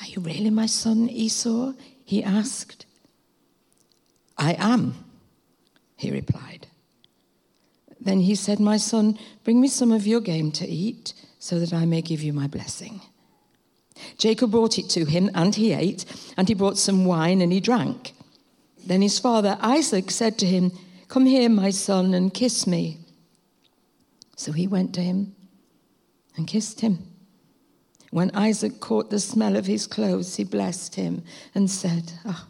Are 0.00 0.06
you 0.06 0.20
really 0.20 0.50
my 0.50 0.66
son 0.66 1.08
Esau? 1.08 1.72
he 2.04 2.22
asked. 2.22 2.84
I 4.36 4.54
am, 4.58 4.94
he 5.96 6.10
replied. 6.10 6.66
Then 8.04 8.20
he 8.20 8.34
said, 8.34 8.58
My 8.58 8.76
son, 8.76 9.18
bring 9.44 9.60
me 9.60 9.68
some 9.68 9.92
of 9.92 10.06
your 10.06 10.20
game 10.20 10.50
to 10.52 10.66
eat, 10.66 11.14
so 11.38 11.58
that 11.60 11.72
I 11.72 11.84
may 11.84 12.02
give 12.02 12.22
you 12.22 12.32
my 12.32 12.46
blessing. 12.46 13.00
Jacob 14.18 14.50
brought 14.50 14.78
it 14.78 14.88
to 14.90 15.04
him, 15.04 15.30
and 15.34 15.54
he 15.54 15.72
ate, 15.72 16.04
and 16.36 16.48
he 16.48 16.54
brought 16.54 16.78
some 16.78 17.04
wine, 17.04 17.40
and 17.40 17.52
he 17.52 17.60
drank. 17.60 18.12
Then 18.84 19.02
his 19.02 19.18
father 19.18 19.56
Isaac 19.60 20.10
said 20.10 20.38
to 20.38 20.46
him, 20.46 20.72
Come 21.08 21.26
here, 21.26 21.48
my 21.48 21.70
son, 21.70 22.14
and 22.14 22.34
kiss 22.34 22.66
me. 22.66 22.98
So 24.36 24.50
he 24.50 24.66
went 24.66 24.94
to 24.94 25.00
him 25.00 25.36
and 26.36 26.48
kissed 26.48 26.80
him. 26.80 27.06
When 28.10 28.30
Isaac 28.34 28.80
caught 28.80 29.10
the 29.10 29.20
smell 29.20 29.56
of 29.56 29.66
his 29.66 29.86
clothes, 29.86 30.36
he 30.36 30.44
blessed 30.44 30.96
him 30.96 31.22
and 31.54 31.70
said, 31.70 32.12
oh, 32.26 32.46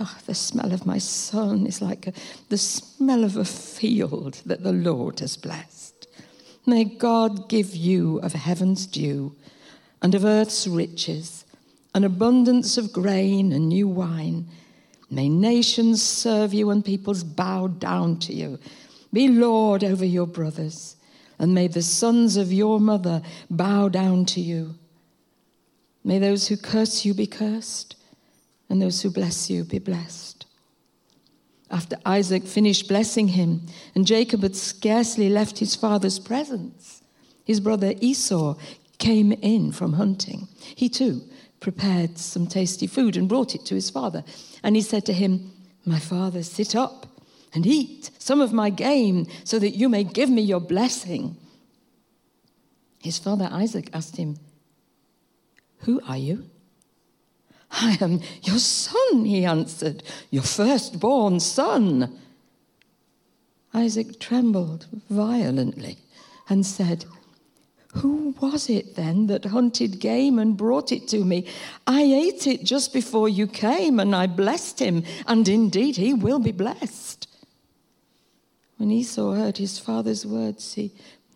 oh 0.00 0.18
the 0.26 0.34
smell 0.34 0.72
of 0.72 0.86
my 0.86 0.98
son 0.98 1.66
is 1.66 1.80
like 1.82 2.06
a, 2.06 2.12
the 2.48 2.58
smell 2.58 3.24
of 3.24 3.36
a 3.36 3.44
field 3.44 4.42
that 4.46 4.62
the 4.62 4.72
Lord 4.72 5.20
has 5.20 5.36
blessed. 5.36 6.06
May 6.66 6.84
God 6.84 7.48
give 7.48 7.74
you 7.74 8.18
of 8.18 8.32
heaven's 8.32 8.86
dew 8.86 9.34
and 10.02 10.14
of 10.14 10.24
earth's 10.24 10.66
riches, 10.66 11.44
an 11.94 12.04
abundance 12.04 12.76
of 12.76 12.92
grain 12.92 13.52
and 13.52 13.68
new 13.68 13.88
wine 13.88 14.48
May 15.10 15.28
nations 15.28 16.02
serve 16.02 16.52
you 16.52 16.70
and 16.70 16.84
peoples 16.84 17.22
bow 17.22 17.68
down 17.68 18.18
to 18.20 18.34
you. 18.34 18.58
Be 19.12 19.28
Lord 19.28 19.84
over 19.84 20.04
your 20.04 20.26
brothers, 20.26 20.96
and 21.38 21.54
may 21.54 21.68
the 21.68 21.82
sons 21.82 22.36
of 22.36 22.52
your 22.52 22.80
mother 22.80 23.22
bow 23.48 23.88
down 23.88 24.24
to 24.26 24.40
you. 24.40 24.74
May 26.02 26.18
those 26.18 26.48
who 26.48 26.56
curse 26.56 27.04
you 27.04 27.14
be 27.14 27.26
cursed, 27.26 27.96
and 28.68 28.80
those 28.80 29.02
who 29.02 29.10
bless 29.10 29.48
you 29.50 29.64
be 29.64 29.78
blessed. 29.78 30.46
After 31.70 31.96
Isaac 32.04 32.44
finished 32.44 32.88
blessing 32.88 33.28
him, 33.28 33.62
and 33.94 34.06
Jacob 34.06 34.42
had 34.42 34.54
scarcely 34.54 35.28
left 35.28 35.58
his 35.58 35.74
father's 35.74 36.18
presence, 36.18 37.02
his 37.44 37.60
brother 37.60 37.94
Esau 38.00 38.56
came 38.98 39.32
in 39.32 39.72
from 39.72 39.94
hunting. 39.94 40.48
He 40.58 40.88
too 40.88 41.22
prepared 41.60 42.18
some 42.18 42.46
tasty 42.46 42.86
food 42.86 43.16
and 43.16 43.28
brought 43.28 43.54
it 43.54 43.64
to 43.66 43.74
his 43.74 43.90
father. 43.90 44.24
And 44.62 44.76
he 44.76 44.82
said 44.82 45.04
to 45.06 45.12
him, 45.12 45.52
My 45.84 45.98
father, 45.98 46.42
sit 46.42 46.76
up 46.76 47.06
and 47.52 47.66
eat 47.66 48.10
some 48.18 48.40
of 48.40 48.52
my 48.52 48.70
game 48.70 49.26
so 49.44 49.58
that 49.58 49.70
you 49.70 49.88
may 49.88 50.04
give 50.04 50.28
me 50.28 50.42
your 50.42 50.60
blessing. 50.60 51.36
His 53.02 53.18
father 53.18 53.48
Isaac 53.50 53.90
asked 53.92 54.16
him, 54.16 54.36
Who 55.80 56.00
are 56.06 56.18
you? 56.18 56.50
I 57.70 57.98
am 58.00 58.20
your 58.42 58.58
son, 58.58 59.24
he 59.24 59.44
answered, 59.44 60.02
your 60.30 60.42
firstborn 60.42 61.40
son. 61.40 62.18
Isaac 63.74 64.18
trembled 64.18 64.86
violently 65.10 65.98
and 66.48 66.64
said, 66.64 67.04
who 67.96 68.34
was 68.40 68.68
it 68.68 68.94
then 68.94 69.26
that 69.28 69.46
hunted 69.46 70.00
game 70.00 70.38
and 70.38 70.56
brought 70.56 70.92
it 70.92 71.08
to 71.08 71.24
me? 71.24 71.46
I 71.86 72.02
ate 72.02 72.46
it 72.46 72.62
just 72.62 72.92
before 72.92 73.28
you 73.28 73.46
came, 73.46 73.98
and 73.98 74.14
I 74.14 74.26
blessed 74.26 74.80
him, 74.80 75.02
and 75.26 75.48
indeed 75.48 75.96
he 75.96 76.12
will 76.12 76.38
be 76.38 76.52
blessed. 76.52 77.26
When 78.76 78.90
Esau 78.90 79.32
heard 79.32 79.56
his 79.56 79.78
father's 79.78 80.26
words, 80.26 80.74
he 80.74 80.92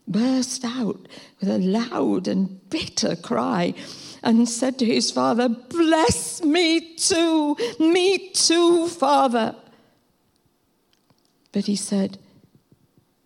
burst 0.06 0.62
out 0.64 1.08
with 1.40 1.48
a 1.48 1.58
loud 1.58 2.28
and 2.28 2.68
bitter 2.68 3.16
cry 3.16 3.72
and 4.22 4.48
said 4.48 4.78
to 4.78 4.84
his 4.84 5.10
father, 5.10 5.48
Bless 5.48 6.42
me 6.42 6.94
too, 6.96 7.56
me 7.78 8.30
too, 8.30 8.88
father. 8.88 9.54
But 11.52 11.66
he 11.66 11.76
said, 11.76 12.18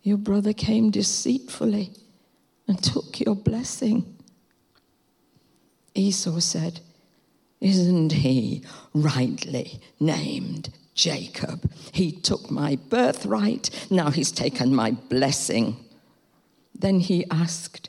Your 0.02 0.18
brother 0.18 0.52
came 0.52 0.90
deceitfully 0.90 1.90
and 2.66 2.82
took 2.82 3.20
your 3.20 3.34
blessing. 3.34 4.16
Esau 5.94 6.40
said, 6.40 6.80
Isn't 7.60 8.12
he 8.12 8.62
rightly 8.92 9.80
named 10.00 10.70
Jacob? 10.94 11.70
He 11.92 12.12
took 12.12 12.50
my 12.50 12.76
birthright, 12.76 13.70
now 13.90 14.10
he's 14.10 14.32
taken 14.32 14.74
my 14.74 14.92
blessing. 14.92 15.76
Then 16.74 17.00
he 17.00 17.24
asked, 17.30 17.88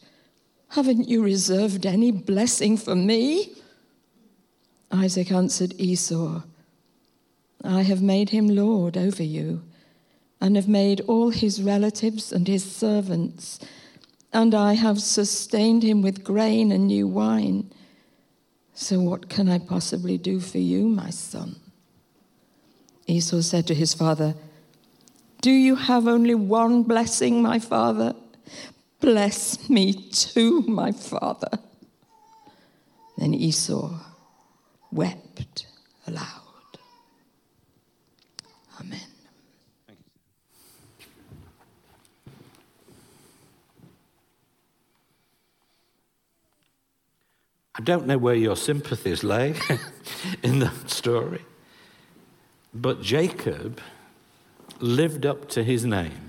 Haven't 0.75 1.09
you 1.09 1.23
reserved 1.23 1.85
any 1.85 2.11
blessing 2.11 2.77
for 2.77 2.95
me? 2.95 3.53
Isaac 4.91 5.31
answered 5.31 5.73
Esau, 5.77 6.43
I 7.63 7.81
have 7.81 8.01
made 8.01 8.29
him 8.29 8.47
lord 8.47 8.95
over 8.95 9.23
you, 9.23 9.63
and 10.39 10.55
have 10.55 10.67
made 10.67 11.01
all 11.01 11.31
his 11.31 11.61
relatives 11.61 12.31
and 12.31 12.47
his 12.47 12.63
servants 12.63 13.59
and 14.35 14.53
I 14.53 14.73
have 14.73 15.01
sustained 15.01 15.81
him 15.81 16.01
with 16.01 16.25
grain 16.25 16.73
and 16.73 16.87
new 16.87 17.07
wine. 17.07 17.71
So, 18.73 18.99
what 18.99 19.29
can 19.29 19.47
I 19.47 19.59
possibly 19.59 20.17
do 20.17 20.41
for 20.41 20.57
you, 20.57 20.89
my 20.89 21.09
son? 21.09 21.55
Esau 23.07 23.39
said 23.39 23.65
to 23.67 23.73
his 23.73 23.93
father, 23.93 24.35
Do 25.41 25.51
you 25.51 25.75
have 25.75 26.05
only 26.05 26.35
one 26.35 26.83
blessing, 26.83 27.41
my 27.41 27.59
father? 27.59 28.13
Bless 29.05 29.69
me 29.69 29.93
too, 29.93 30.61
my 30.61 30.91
father. 30.91 31.59
Then 33.19 33.35
Esau 33.35 33.99
wept 34.91 35.67
aloud. 36.07 36.79
Amen. 38.81 38.99
I 47.75 47.81
don't 47.83 48.07
know 48.07 48.17
where 48.17 48.33
your 48.33 48.55
sympathies 48.55 49.23
lay 49.23 49.53
in 50.41 50.57
that 50.61 50.89
story, 50.89 51.45
but 52.73 53.03
Jacob 53.03 53.79
lived 54.79 55.27
up 55.27 55.47
to 55.49 55.63
his 55.63 55.85
name. 55.85 56.24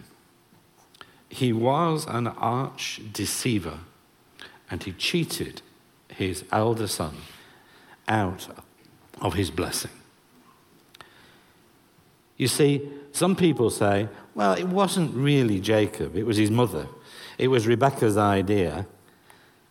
He 1.36 1.52
was 1.52 2.06
an 2.06 2.26
arch 2.26 3.00
deceiver, 3.12 3.80
and 4.70 4.82
he 4.82 4.92
cheated 4.92 5.62
his 6.08 6.44
elder 6.50 6.86
son 6.86 7.16
out 8.08 8.48
of 9.20 9.34
his 9.34 9.50
blessing. 9.50 9.90
You 12.36 12.48
see, 12.48 12.88
some 13.12 13.36
people 13.36 13.70
say, 13.70 14.08
well, 14.34 14.52
it 14.52 14.68
wasn't 14.68 15.14
really 15.14 15.60
Jacob, 15.60 16.16
it 16.16 16.24
was 16.24 16.36
his 16.36 16.50
mother. 16.50 16.88
It 17.38 17.48
was 17.48 17.66
Rebecca's 17.66 18.16
idea 18.16 18.86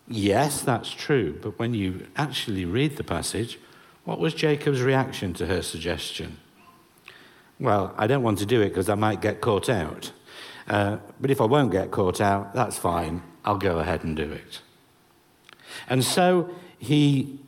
Yes, 0.08 0.62
that's 0.62 0.92
true, 0.92 1.38
but 1.42 1.58
when 1.58 1.74
you 1.74 2.06
actually 2.16 2.66
read 2.66 2.98
the 2.98 3.04
passage, 3.04 3.60
what 4.04 4.20
was 4.20 4.36
Jacob's 4.36 4.82
reaction 4.82 5.34
to 5.36 5.48
her 5.48 5.64
suggestion? 5.64 6.38
Well, 7.60 7.94
I 7.98 8.06
don't 8.06 8.22
want 8.22 8.38
to 8.40 8.46
do 8.46 8.62
it 8.62 8.70
because 8.70 8.90
I 8.90 8.96
might 8.96 9.22
get 9.22 9.42
caught 9.42 9.68
out. 9.68 10.12
Uh, 10.68 10.98
but 11.22 11.30
if 11.30 11.42
I 11.42 11.46
won't 11.46 11.72
get 11.72 11.92
caught 11.92 12.20
out, 12.20 12.54
that's 12.54 12.78
fine. 12.78 13.22
I'll 13.44 13.58
go 13.58 13.80
ahead 13.80 14.04
and 14.04 14.16
do 14.16 14.32
it. 14.32 14.62
And 15.88 16.04
so 16.04 16.50
he 16.80 17.40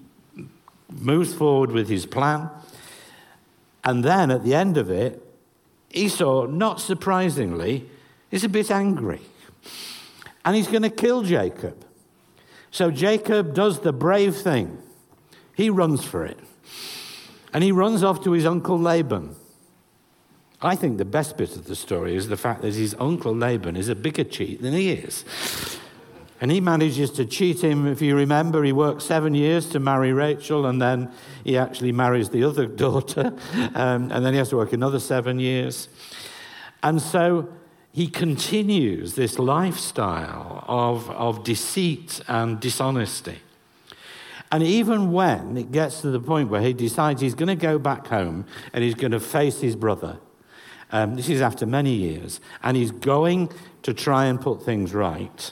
moves 0.90 1.34
forward 1.34 1.72
with 1.72 1.90
his 1.90 2.06
plan. 2.06 2.50
And 3.84 4.04
then 4.04 4.32
at 4.32 4.44
the 4.44 4.54
end 4.54 4.78
of 4.78 4.90
it, 4.92 5.24
Esau, 5.92 6.46
not 6.48 6.80
surprisingly, 6.80 7.90
is 8.32 8.44
a 8.44 8.50
bit 8.50 8.70
angry. 8.70 9.22
And 10.46 10.56
he's 10.56 10.68
going 10.68 10.84
to 10.84 10.90
kill 10.90 11.24
Jacob. 11.24 11.86
So 12.72 12.92
Jacob 12.92 13.54
does 13.54 13.80
the 13.80 13.94
brave 13.94 14.36
thing. 14.36 14.78
He 15.56 15.70
runs 15.70 16.04
for 16.04 16.26
it. 16.26 16.38
And 17.54 17.64
he 17.64 17.72
runs 17.72 18.04
off 18.04 18.24
to 18.26 18.34
his 18.34 18.46
uncle 18.46 18.78
Laban. 18.78 19.36
I 20.62 20.76
think 20.76 20.98
the 20.98 21.06
best 21.06 21.38
bit 21.38 21.56
of 21.56 21.66
the 21.66 21.76
story 21.76 22.16
is 22.16 22.30
the 22.30 22.38
fact 22.38 22.62
that 22.64 22.74
his 22.74 22.96
uncle 23.00 23.36
Laban 23.36 23.76
is 23.76 23.90
a 23.90 23.96
bigger 23.96 24.24
cheat 24.24 24.62
than 24.62 24.74
he 24.74 24.92
is. 24.92 25.24
And 26.42 26.52
he 26.52 26.62
manages 26.62 27.12
to 27.12 27.26
cheat 27.26 27.64
him. 27.64 27.88
If 27.88 28.02
you 28.02 28.16
remember, 28.16 28.64
he 28.64 28.72
worked 28.72 29.02
seven 29.04 29.36
years 29.36 29.70
to 29.70 29.80
marry 29.80 30.14
Rachel, 30.14 30.66
and 30.66 30.82
then 30.82 31.12
he 31.44 31.58
actually 31.58 31.92
marries 31.92 32.30
the 32.30 32.44
other 32.44 32.66
daughter, 32.86 33.34
um, 33.76 34.12
and 34.12 34.26
then 34.26 34.34
he 34.34 34.40
has 34.40 34.50
to 34.50 34.58
work 34.58 34.74
another 34.74 35.00
seven 35.00 35.40
years. 35.40 35.90
And 36.82 37.02
so 37.02 37.50
he 37.92 38.08
continues 38.08 39.16
this 39.16 39.40
lifestyle 39.40 40.64
of, 40.68 41.10
of 41.12 41.44
deceit 41.44 42.22
and 42.28 42.60
dishonesty. 42.60 43.40
And 44.52 44.64
even 44.64 45.12
when 45.12 45.58
it 45.58 45.72
gets 45.72 46.02
to 46.02 46.10
the 46.10 46.20
point 46.20 46.50
where 46.50 46.62
he 46.62 46.74
decides 46.74 47.22
he's 47.22 47.36
going 47.36 47.48
to 47.48 47.56
go 47.56 47.78
back 47.78 48.08
home 48.08 48.46
and 48.74 48.84
he's 48.84 48.96
going 48.96 49.12
to 49.12 49.20
face 49.20 49.60
his 49.60 49.76
brother, 49.76 50.20
um, 50.92 51.16
this 51.16 51.30
is 51.30 51.42
after 51.42 51.66
many 51.66 51.94
years, 51.94 52.40
and 52.64 52.78
he's 52.78 52.92
going 52.92 53.50
to 53.84 53.94
try 53.94 54.26
and 54.26 54.40
put 54.40 54.64
things 54.64 54.94
right. 54.94 55.52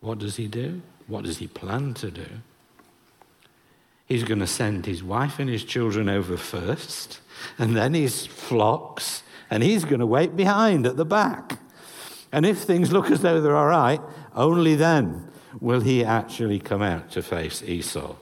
What 0.00 0.18
does 0.18 0.36
he 0.36 0.48
do? 0.48 0.82
What 1.06 1.24
does 1.24 1.38
he 1.38 1.46
plan 1.46 1.94
to 1.94 2.10
do? 2.10 2.26
He's 4.06 4.24
going 4.24 4.40
to 4.40 4.46
send 4.46 4.86
his 4.86 5.02
wife 5.02 5.38
and 5.38 5.48
his 5.48 5.64
children 5.64 6.08
over 6.08 6.36
first, 6.36 7.20
and 7.58 7.76
then 7.76 7.94
his 7.94 8.26
flocks, 8.26 9.22
and 9.50 9.62
he's 9.62 9.84
going 9.84 10.00
to 10.00 10.06
wait 10.06 10.36
behind 10.36 10.86
at 10.86 10.96
the 10.96 11.04
back. 11.04 11.58
And 12.32 12.46
if 12.46 12.58
things 12.58 12.92
look 12.92 13.10
as 13.10 13.20
though 13.20 13.40
they're 13.40 13.56
all 13.56 13.66
right, 13.66 14.00
only 14.34 14.74
then 14.74 15.28
will 15.60 15.80
he 15.80 16.04
actually 16.04 16.58
come 16.58 16.82
out 16.82 17.10
to 17.12 17.22
face 17.22 17.62
Esau. 17.62 18.16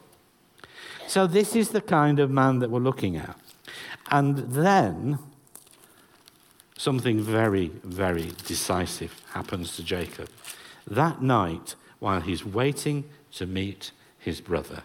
So, 1.06 1.26
this 1.26 1.56
is 1.56 1.70
the 1.70 1.80
kind 1.80 2.20
of 2.20 2.30
man 2.30 2.60
that 2.60 2.70
we're 2.70 2.80
looking 2.80 3.16
at. 3.16 3.36
And 4.10 4.38
then 4.38 5.18
something 6.76 7.20
very, 7.20 7.68
very 7.84 8.32
decisive 8.46 9.22
happens 9.32 9.76
to 9.76 9.84
Jacob. 9.84 10.28
That 10.86 11.22
night, 11.22 11.76
while 11.98 12.20
he's 12.20 12.44
waiting 12.44 13.04
to 13.32 13.46
meet 13.46 13.92
his 14.18 14.40
brother, 14.40 14.82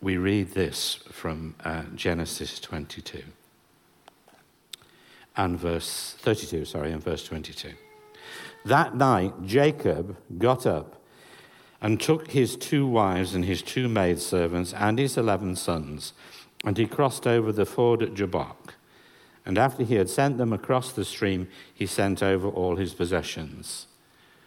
we 0.00 0.16
read 0.16 0.52
this 0.52 0.96
from 1.10 1.54
uh, 1.64 1.84
Genesis 1.94 2.60
22 2.60 3.22
and 5.36 5.58
verse 5.58 6.14
32, 6.18 6.64
sorry, 6.64 6.92
and 6.92 7.02
verse 7.02 7.24
22. 7.24 7.72
That 8.64 8.94
night, 8.94 9.32
Jacob 9.44 10.16
got 10.38 10.66
up 10.66 11.02
and 11.80 12.00
took 12.00 12.30
his 12.30 12.56
two 12.56 12.86
wives 12.86 13.34
and 13.34 13.44
his 13.44 13.62
two 13.62 13.88
maidservants 13.88 14.72
and 14.72 14.98
his 14.98 15.16
eleven 15.16 15.56
sons 15.56 16.12
and 16.66 16.76
he 16.76 16.84
crossed 16.84 17.28
over 17.28 17.52
the 17.52 17.64
ford 17.64 18.02
at 18.02 18.14
Jabbok. 18.14 18.74
And 19.46 19.56
after 19.56 19.84
he 19.84 19.94
had 19.94 20.10
sent 20.10 20.36
them 20.36 20.52
across 20.52 20.90
the 20.90 21.04
stream, 21.04 21.46
he 21.72 21.86
sent 21.86 22.24
over 22.24 22.48
all 22.48 22.74
his 22.74 22.92
possessions. 22.92 23.86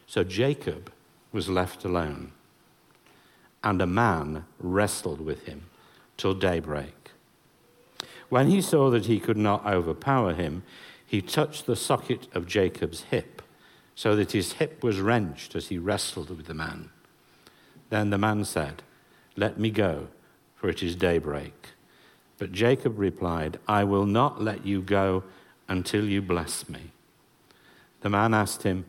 So 0.06 0.26
Jacob 0.26 0.92
was 1.32 1.48
left 1.48 1.86
alone, 1.86 2.34
and 3.64 3.82
a 3.82 3.88
man 3.88 4.44
wrestled 4.60 5.22
with 5.22 5.46
him 5.46 5.68
till 6.18 6.34
daybreak. 6.34 7.12
When 8.28 8.50
he 8.50 8.62
saw 8.62 8.90
that 8.90 9.06
he 9.06 9.22
could 9.22 9.38
not 9.38 9.66
overpower 9.66 10.34
him, 10.34 10.64
he 11.06 11.22
touched 11.22 11.66
the 11.66 11.78
socket 11.78 12.28
of 12.34 12.48
Jacob's 12.48 13.04
hip, 13.04 13.42
so 13.96 14.16
that 14.18 14.34
his 14.34 14.54
hip 14.54 14.84
was 14.84 15.00
wrenched 15.00 15.56
as 15.56 15.70
he 15.70 15.78
wrestled 15.78 16.30
with 16.30 16.48
the 16.48 16.54
man. 16.54 16.90
Then 17.90 18.10
the 18.10 18.18
man 18.18 18.44
said, 18.44 18.84
Let 19.38 19.58
me 19.58 19.72
go, 19.72 20.10
for 20.56 20.68
it 20.68 20.84
is 20.84 20.98
daybreak. 20.98 21.70
But 22.39 22.54
Jacob 22.54 22.97
replied, 22.97 23.60
I 23.67 23.84
will 23.84 24.06
not 24.06 24.41
let 24.41 24.65
you 24.65 24.82
go 24.82 25.23
until 25.67 26.06
you 26.06 26.21
bless 26.21 26.69
me. 26.69 26.91
The 28.02 28.10
man 28.10 28.34
asked 28.34 28.63
him, 28.63 28.86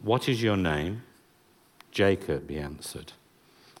What 0.00 0.28
is 0.28 0.42
your 0.42 0.56
name? 0.56 1.02
Jacob, 1.90 2.48
he 2.48 2.58
answered. 2.58 3.12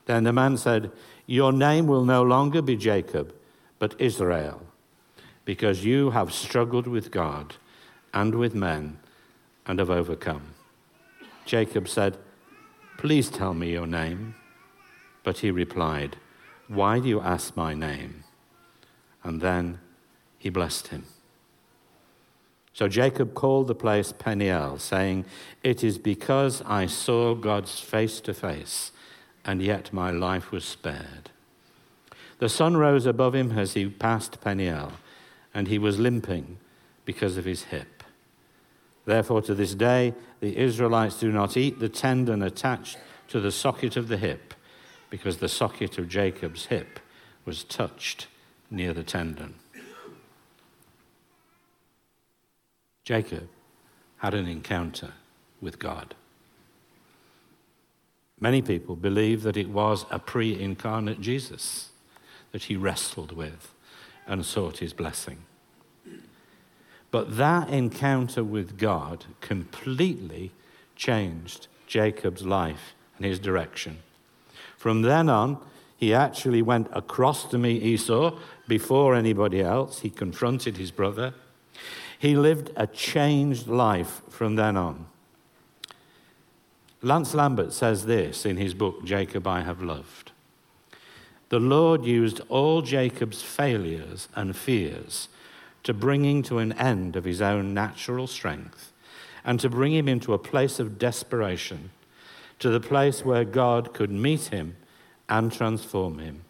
Then 0.06 0.24
the 0.24 0.32
man 0.32 0.56
said, 0.56 0.90
Your 1.26 1.52
name 1.52 1.86
will 1.86 2.04
no 2.04 2.22
longer 2.22 2.60
be 2.60 2.76
Jacob, 2.76 3.32
but 3.78 3.94
Israel, 4.00 4.66
because 5.44 5.84
you 5.84 6.10
have 6.10 6.32
struggled 6.32 6.88
with 6.88 7.12
God 7.12 7.54
and 8.12 8.34
with 8.34 8.54
men 8.54 8.98
and 9.66 9.78
have 9.78 9.90
overcome. 9.90 10.54
Jacob 11.46 11.88
said, 11.88 12.18
Please 12.98 13.30
tell 13.30 13.54
me 13.54 13.70
your 13.70 13.86
name. 13.86 14.34
But 15.22 15.38
he 15.38 15.52
replied, 15.52 16.16
Why 16.66 16.98
do 16.98 17.08
you 17.08 17.20
ask 17.20 17.56
my 17.56 17.72
name? 17.74 18.21
And 19.24 19.40
then 19.40 19.78
he 20.38 20.50
blessed 20.50 20.88
him. 20.88 21.06
So 22.74 22.88
Jacob 22.88 23.34
called 23.34 23.68
the 23.68 23.74
place 23.74 24.12
Peniel, 24.12 24.78
saying, 24.78 25.26
It 25.62 25.84
is 25.84 25.98
because 25.98 26.62
I 26.62 26.86
saw 26.86 27.34
God's 27.34 27.78
face 27.78 28.20
to 28.22 28.32
face, 28.32 28.92
and 29.44 29.62
yet 29.62 29.92
my 29.92 30.10
life 30.10 30.50
was 30.50 30.64
spared. 30.64 31.30
The 32.38 32.48
sun 32.48 32.76
rose 32.76 33.06
above 33.06 33.34
him 33.34 33.56
as 33.58 33.74
he 33.74 33.88
passed 33.88 34.40
Peniel, 34.40 34.92
and 35.54 35.68
he 35.68 35.78
was 35.78 35.98
limping 35.98 36.58
because 37.04 37.36
of 37.36 37.44
his 37.44 37.64
hip. 37.64 38.02
Therefore, 39.04 39.42
to 39.42 39.54
this 39.54 39.74
day, 39.74 40.14
the 40.40 40.56
Israelites 40.56 41.20
do 41.20 41.30
not 41.30 41.56
eat 41.56 41.78
the 41.78 41.88
tendon 41.88 42.42
attached 42.42 42.96
to 43.28 43.38
the 43.38 43.52
socket 43.52 43.96
of 43.96 44.08
the 44.08 44.16
hip, 44.16 44.54
because 45.10 45.36
the 45.36 45.48
socket 45.48 45.98
of 45.98 46.08
Jacob's 46.08 46.66
hip 46.66 46.98
was 47.44 47.64
touched 47.64 48.28
near 48.72 48.92
the 48.92 49.04
tendon. 49.04 49.54
Jacob 53.04 53.48
had 54.18 54.34
an 54.34 54.46
encounter 54.46 55.12
with 55.60 55.78
God. 55.78 56.14
Many 58.40 58.62
people 58.62 58.96
believe 58.96 59.42
that 59.42 59.56
it 59.56 59.68
was 59.68 60.06
a 60.10 60.18
pre 60.18 60.60
incarnate 60.60 61.20
Jesus 61.20 61.90
that 62.52 62.64
he 62.64 62.76
wrestled 62.76 63.32
with 63.32 63.72
and 64.26 64.44
sought 64.44 64.78
his 64.78 64.92
blessing. 64.92 65.38
But 67.10 67.36
that 67.36 67.68
encounter 67.68 68.42
with 68.42 68.78
God 68.78 69.26
completely 69.40 70.52
changed 70.96 71.68
Jacob's 71.86 72.42
life 72.44 72.94
and 73.16 73.26
his 73.26 73.38
direction. 73.38 73.98
From 74.76 75.02
then 75.02 75.28
on, 75.28 75.58
he 75.96 76.12
actually 76.12 76.62
went 76.62 76.88
across 76.92 77.44
to 77.44 77.58
meet 77.58 77.82
Esau 77.82 78.36
before 78.72 79.14
anybody 79.14 79.60
else. 79.60 80.00
He 80.00 80.08
confronted 80.08 80.78
his 80.78 80.90
brother. 80.90 81.34
He 82.18 82.34
lived 82.34 82.70
a 82.74 82.86
changed 82.86 83.66
life 83.66 84.22
from 84.30 84.56
then 84.56 84.78
on. 84.78 85.04
Lance 87.02 87.34
Lambert 87.34 87.74
says 87.74 88.06
this 88.06 88.46
in 88.46 88.56
his 88.56 88.72
book, 88.72 89.04
Jacob 89.04 89.46
I 89.46 89.60
Have 89.60 89.82
Loved. 89.82 90.32
The 91.50 91.58
Lord 91.58 92.06
used 92.06 92.40
all 92.48 92.80
Jacob's 92.80 93.42
failures 93.42 94.28
and 94.34 94.56
fears 94.56 95.28
to 95.82 95.92
bringing 95.92 96.42
to 96.44 96.56
an 96.56 96.72
end 96.72 97.14
of 97.14 97.24
his 97.26 97.42
own 97.42 97.74
natural 97.74 98.26
strength 98.26 98.90
and 99.44 99.60
to 99.60 99.68
bring 99.68 99.92
him 99.92 100.08
into 100.08 100.32
a 100.32 100.38
place 100.38 100.78
of 100.78 100.98
desperation, 100.98 101.90
to 102.58 102.70
the 102.70 102.80
place 102.80 103.22
where 103.22 103.44
God 103.44 103.92
could 103.92 104.10
meet 104.10 104.44
him 104.44 104.76
and 105.28 105.52
transform 105.52 106.20
him. 106.20 106.44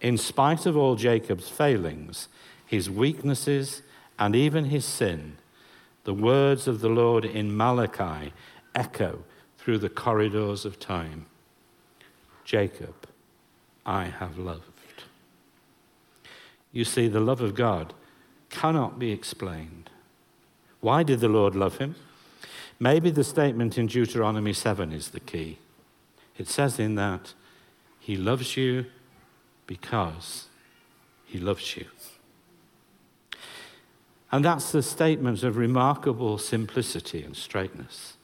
In 0.00 0.16
spite 0.16 0.66
of 0.66 0.76
all 0.76 0.94
Jacob's 0.94 1.48
failings, 1.48 2.28
his 2.66 2.88
weaknesses, 2.88 3.82
and 4.18 4.36
even 4.36 4.66
his 4.66 4.84
sin, 4.84 5.36
the 6.04 6.14
words 6.14 6.66
of 6.68 6.80
the 6.80 6.88
Lord 6.88 7.24
in 7.24 7.56
Malachi 7.56 8.32
echo 8.74 9.24
through 9.58 9.78
the 9.78 9.88
corridors 9.88 10.64
of 10.64 10.78
time 10.78 11.26
Jacob, 12.44 12.94
I 13.84 14.04
have 14.04 14.38
loved. 14.38 14.62
You 16.72 16.84
see, 16.84 17.08
the 17.08 17.20
love 17.20 17.42
of 17.42 17.54
God 17.54 17.92
cannot 18.48 18.98
be 18.98 19.12
explained. 19.12 19.90
Why 20.80 21.02
did 21.02 21.20
the 21.20 21.28
Lord 21.28 21.54
love 21.54 21.76
him? 21.78 21.96
Maybe 22.80 23.10
the 23.10 23.24
statement 23.24 23.76
in 23.76 23.86
Deuteronomy 23.86 24.52
7 24.52 24.92
is 24.92 25.10
the 25.10 25.20
key. 25.20 25.58
It 26.38 26.48
says 26.48 26.78
in 26.78 26.94
that, 26.94 27.34
he 27.98 28.16
loves 28.16 28.56
you 28.56 28.86
because 29.68 30.46
he 31.26 31.38
loves 31.38 31.76
you. 31.76 31.84
And 34.32 34.44
that's 34.44 34.72
the 34.72 34.82
statement 34.82 35.44
of 35.44 35.56
remarkable 35.56 36.38
simplicity 36.38 37.22
and 37.22 37.36
straightness. 37.36 38.14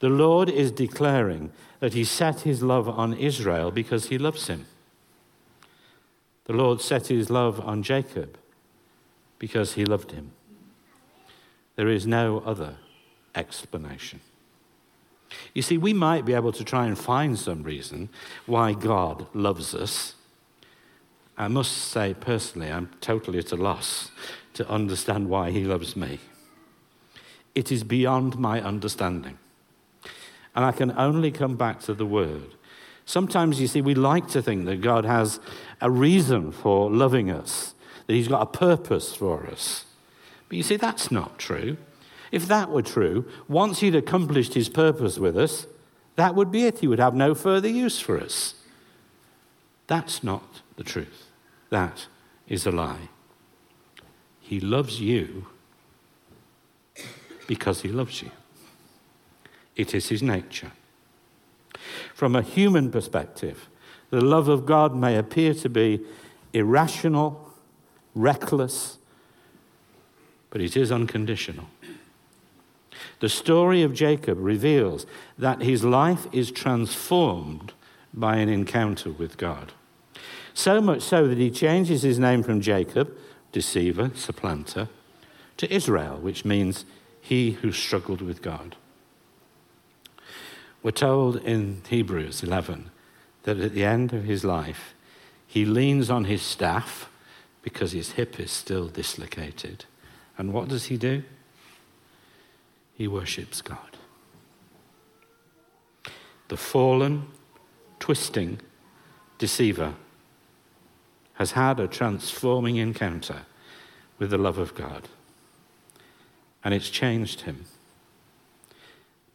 The 0.00 0.10
Lord 0.10 0.50
is 0.50 0.70
declaring 0.70 1.52
that 1.80 1.94
he 1.94 2.04
set 2.04 2.40
his 2.40 2.62
love 2.62 2.88
on 2.88 3.14
Israel 3.14 3.70
because 3.70 4.08
he 4.08 4.18
loves 4.18 4.48
him. 4.48 4.66
The 6.44 6.52
Lord 6.52 6.80
set 6.80 7.06
his 7.06 7.30
love 7.30 7.60
on 7.60 7.82
Jacob 7.82 8.36
because 9.38 9.74
he 9.74 9.84
loved 9.84 10.12
him. 10.12 10.32
There 11.76 11.88
is 11.88 12.06
no 12.06 12.42
other 12.44 12.76
explanation. 13.34 14.20
You 15.54 15.62
see, 15.62 15.78
we 15.78 15.92
might 15.92 16.24
be 16.24 16.32
able 16.32 16.52
to 16.52 16.64
try 16.64 16.86
and 16.86 16.98
find 16.98 17.38
some 17.38 17.62
reason 17.62 18.08
why 18.46 18.72
God 18.72 19.26
loves 19.34 19.74
us. 19.74 20.14
I 21.38 21.46
must 21.46 21.72
say 21.72 22.14
personally, 22.18 22.70
I'm 22.70 22.90
totally 23.00 23.38
at 23.38 23.52
a 23.52 23.56
loss 23.56 24.10
to 24.54 24.68
understand 24.68 25.28
why 25.28 25.52
he 25.52 25.62
loves 25.62 25.94
me. 25.94 26.18
It 27.54 27.70
is 27.70 27.84
beyond 27.84 28.36
my 28.36 28.60
understanding. 28.60 29.38
And 30.56 30.64
I 30.64 30.72
can 30.72 30.90
only 30.98 31.30
come 31.30 31.54
back 31.56 31.78
to 31.82 31.94
the 31.94 32.04
Word. 32.04 32.54
Sometimes, 33.06 33.60
you 33.60 33.68
see, 33.68 33.80
we 33.80 33.94
like 33.94 34.26
to 34.30 34.42
think 34.42 34.64
that 34.66 34.80
God 34.80 35.04
has 35.04 35.38
a 35.80 35.88
reason 35.88 36.50
for 36.50 36.90
loving 36.90 37.30
us, 37.30 37.74
that 38.08 38.14
He's 38.14 38.26
got 38.26 38.42
a 38.42 38.58
purpose 38.58 39.14
for 39.14 39.46
us. 39.46 39.84
But 40.48 40.56
you 40.56 40.64
see, 40.64 40.76
that's 40.76 41.12
not 41.12 41.38
true. 41.38 41.76
If 42.32 42.48
that 42.48 42.70
were 42.70 42.82
true, 42.82 43.26
once 43.46 43.78
He'd 43.78 43.94
accomplished 43.94 44.54
His 44.54 44.68
purpose 44.68 45.18
with 45.18 45.38
us, 45.38 45.68
that 46.16 46.34
would 46.34 46.50
be 46.50 46.64
it. 46.64 46.80
He 46.80 46.88
would 46.88 46.98
have 46.98 47.14
no 47.14 47.32
further 47.32 47.68
use 47.68 48.00
for 48.00 48.18
us. 48.20 48.54
That's 49.86 50.24
not 50.24 50.62
the 50.76 50.84
truth. 50.84 51.27
That 51.70 52.06
is 52.48 52.66
a 52.66 52.70
lie. 52.70 53.08
He 54.40 54.60
loves 54.60 55.00
you 55.00 55.46
because 57.46 57.82
He 57.82 57.88
loves 57.88 58.22
you. 58.22 58.30
It 59.76 59.94
is 59.94 60.08
His 60.08 60.22
nature. 60.22 60.72
From 62.14 62.34
a 62.34 62.42
human 62.42 62.90
perspective, 62.90 63.68
the 64.10 64.20
love 64.20 64.48
of 64.48 64.66
God 64.66 64.94
may 64.94 65.16
appear 65.16 65.54
to 65.54 65.68
be 65.68 66.00
irrational, 66.52 67.52
reckless, 68.14 68.98
but 70.50 70.60
it 70.60 70.76
is 70.76 70.90
unconditional. 70.90 71.66
The 73.20 73.28
story 73.28 73.82
of 73.82 73.94
Jacob 73.94 74.38
reveals 74.40 75.06
that 75.36 75.62
his 75.62 75.84
life 75.84 76.26
is 76.32 76.50
transformed 76.50 77.72
by 78.14 78.36
an 78.36 78.48
encounter 78.48 79.10
with 79.10 79.36
God. 79.36 79.72
So 80.58 80.80
much 80.80 81.02
so 81.02 81.28
that 81.28 81.38
he 81.38 81.52
changes 81.52 82.02
his 82.02 82.18
name 82.18 82.42
from 82.42 82.60
Jacob, 82.60 83.16
deceiver, 83.52 84.10
supplanter, 84.16 84.88
to 85.56 85.72
Israel, 85.72 86.16
which 86.16 86.44
means 86.44 86.84
he 87.20 87.52
who 87.52 87.70
struggled 87.70 88.20
with 88.20 88.42
God. 88.42 88.74
We're 90.82 90.90
told 90.90 91.36
in 91.36 91.82
Hebrews 91.88 92.42
11 92.42 92.90
that 93.44 93.60
at 93.60 93.72
the 93.72 93.84
end 93.84 94.12
of 94.12 94.24
his 94.24 94.44
life, 94.44 94.94
he 95.46 95.64
leans 95.64 96.10
on 96.10 96.24
his 96.24 96.42
staff 96.42 97.08
because 97.62 97.92
his 97.92 98.12
hip 98.12 98.40
is 98.40 98.50
still 98.50 98.88
dislocated. 98.88 99.84
And 100.36 100.52
what 100.52 100.66
does 100.66 100.86
he 100.86 100.96
do? 100.96 101.22
He 102.94 103.06
worships 103.06 103.62
God. 103.62 103.96
The 106.48 106.56
fallen, 106.56 107.28
twisting 108.00 108.58
deceiver 109.38 109.94
has 111.38 111.52
had 111.52 111.78
a 111.78 111.86
transforming 111.86 112.76
encounter 112.76 113.42
with 114.18 114.30
the 114.30 114.36
love 114.36 114.58
of 114.58 114.74
God. 114.74 115.08
And 116.64 116.74
it's 116.74 116.90
changed 116.90 117.42
him. 117.42 117.64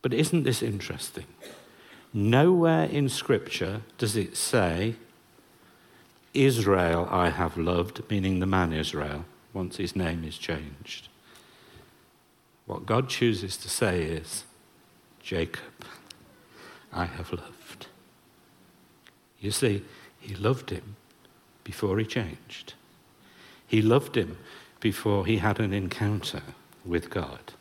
But 0.01 0.13
isn't 0.13 0.43
this 0.43 0.61
interesting? 0.61 1.27
Nowhere 2.11 2.83
in 2.83 3.07
Scripture 3.07 3.83
does 3.97 4.17
it 4.17 4.35
say, 4.35 4.95
Israel 6.33 7.07
I 7.09 7.29
have 7.29 7.57
loved, 7.57 8.03
meaning 8.09 8.39
the 8.39 8.45
man 8.45 8.73
Israel, 8.73 9.23
once 9.53 9.77
his 9.77 9.95
name 9.95 10.25
is 10.25 10.37
changed. 10.37 11.07
What 12.65 12.85
God 12.85 13.07
chooses 13.07 13.55
to 13.57 13.69
say 13.69 14.03
is, 14.03 14.43
Jacob, 15.21 15.85
I 16.91 17.05
have 17.05 17.31
loved. 17.31 17.87
You 19.39 19.51
see, 19.51 19.85
he 20.19 20.35
loved 20.35 20.69
him 20.69 20.97
before 21.63 21.97
he 21.99 22.06
changed. 22.06 22.73
He 23.67 23.82
loved 23.82 24.17
him 24.17 24.38
before 24.80 25.26
he 25.26 25.38
had 25.38 25.60
an 25.60 25.73
encounter 25.73 26.43
with 26.86 27.10
God. 27.10 27.54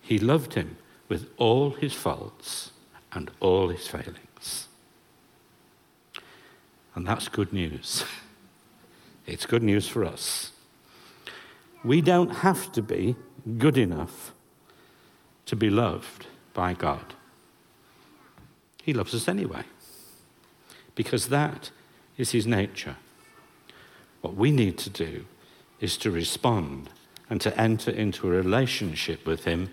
He 0.00 0.18
loved 0.18 0.54
him 0.54 0.76
with 1.08 1.30
all 1.36 1.70
his 1.70 1.94
faults 1.94 2.72
and 3.12 3.30
all 3.40 3.68
his 3.68 3.86
failings. 3.86 4.68
And 6.94 7.06
that's 7.06 7.28
good 7.28 7.52
news. 7.52 8.04
It's 9.26 9.46
good 9.46 9.62
news 9.62 9.88
for 9.88 10.04
us. 10.04 10.52
We 11.82 12.02
don't 12.02 12.28
have 12.28 12.70
to 12.72 12.82
be 12.82 13.16
good 13.56 13.78
enough 13.78 14.34
to 15.46 15.56
be 15.56 15.70
loved 15.70 16.26
by 16.52 16.74
God. 16.74 17.14
He 18.82 18.92
loves 18.92 19.14
us 19.14 19.26
anyway, 19.26 19.64
because 20.94 21.28
that 21.28 21.70
is 22.18 22.32
his 22.32 22.46
nature. 22.46 22.96
What 24.24 24.36
we 24.36 24.52
need 24.52 24.78
to 24.78 24.88
do 24.88 25.26
is 25.80 25.98
to 25.98 26.10
respond 26.10 26.88
and 27.28 27.42
to 27.42 27.54
enter 27.60 27.90
into 27.90 28.26
a 28.26 28.30
relationship 28.30 29.26
with 29.26 29.44
him 29.44 29.68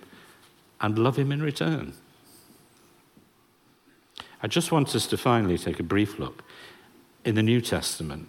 and 0.82 1.00
love 1.00 1.18
him 1.18 1.32
in 1.32 1.42
return. 1.42 1.94
I 4.44 4.48
just 4.48 4.70
want 4.70 4.94
us 4.94 5.08
to 5.08 5.16
finally 5.16 5.58
take 5.58 5.80
a 5.80 5.84
brief 5.84 6.20
look 6.20 6.44
in 7.24 7.36
the 7.36 7.42
New 7.42 7.62
Testament. 7.62 8.28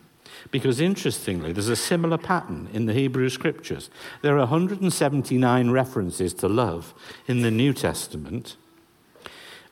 Because 0.52 0.80
interestingly, 0.80 1.52
there's 1.52 1.68
a 1.68 1.74
similar 1.74 2.18
pattern 2.18 2.68
in 2.72 2.86
the 2.86 2.94
Hebrew 2.94 3.28
scriptures. 3.28 3.90
There 4.22 4.36
are 4.36 4.46
179 4.46 5.70
references 5.70 6.32
to 6.34 6.46
love 6.46 6.94
in 7.26 7.42
the 7.42 7.50
New 7.50 7.72
Testament, 7.72 8.56